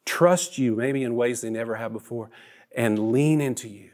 trust 0.05 0.59
you 0.59 0.75
maybe 0.75 1.03
in 1.03 1.17
ways 1.17 1.41
they 1.41 1.51
never 1.51 1.77
have 1.77 1.93
before, 1.93 2.31
and 2.79 3.11
lean 3.11 3.41
into 3.41 3.69
you. 3.69 3.91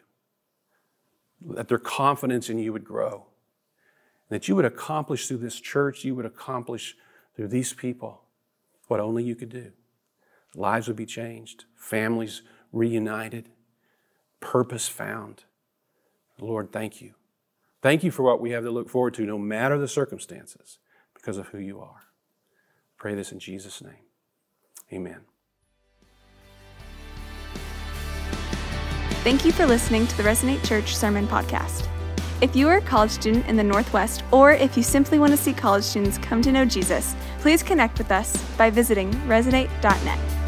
That 1.41 1.69
their 1.69 1.79
confidence 1.79 2.51
in 2.51 2.59
you 2.59 2.71
would 2.75 2.85
grow. 2.85 3.25
That 4.29 4.47
you 4.47 4.55
would 4.57 4.67
accomplish 4.67 5.27
through 5.27 5.39
this 5.39 5.59
church, 5.59 6.05
you 6.05 6.15
would 6.15 6.27
accomplish 6.27 6.95
through 7.35 7.49
these 7.49 7.73
people 7.73 8.25
what 8.87 9.01
only 9.01 9.25
you 9.25 9.35
could 9.35 9.49
do. 9.49 9.73
Lives 10.55 10.87
would 10.87 10.99
be 10.99 11.07
changed, 11.07 11.65
families 11.75 12.43
reunited, 12.73 13.49
purpose 14.41 14.87
found. 14.87 15.45
Lord, 16.39 16.71
thank 16.71 17.01
you. 17.01 17.15
Thank 17.81 18.05
you 18.05 18.11
for 18.11 18.23
what 18.23 18.41
we 18.41 18.51
have 18.51 18.65
to 18.65 18.71
look 18.71 18.91
forward 18.91 19.15
to, 19.15 19.25
no 19.25 19.39
matter 19.39 19.79
the 19.79 19.89
circumstances, 19.89 20.79
because 21.15 21.39
of 21.39 21.49
who 21.49 21.59
you 21.59 21.81
are. 21.81 22.03
Pray 22.99 23.15
this 23.15 23.33
in 23.33 23.39
Jesus' 23.39 23.83
name. 23.83 24.05
Amen. 24.93 25.21
Thank 29.25 29.47
you 29.47 29.53
for 29.53 29.65
listening 29.65 30.07
to 30.07 30.17
the 30.19 30.23
Resonate 30.23 30.63
Church 30.69 30.95
Sermon 30.95 31.27
Podcast. 31.27 31.89
If 32.43 32.55
you 32.55 32.69
are 32.69 32.77
a 32.77 32.83
college 32.83 33.11
student 33.11 33.47
in 33.47 33.57
the 33.57 33.65
Northwest, 33.65 34.23
or 34.31 34.53
if 34.53 34.77
you 34.77 34.83
simply 34.83 35.19
want 35.19 35.31
to 35.31 35.39
see 35.39 35.55
college 35.55 35.83
students 35.83 36.19
come 36.19 36.43
to 36.43 36.53
know 36.53 36.67
Jesus, 36.67 37.17
please 37.39 37.63
connect 37.63 37.97
with 37.97 38.13
us 38.13 38.37
by 38.59 38.69
visiting 38.69 39.11
resonate.net. 39.27 40.44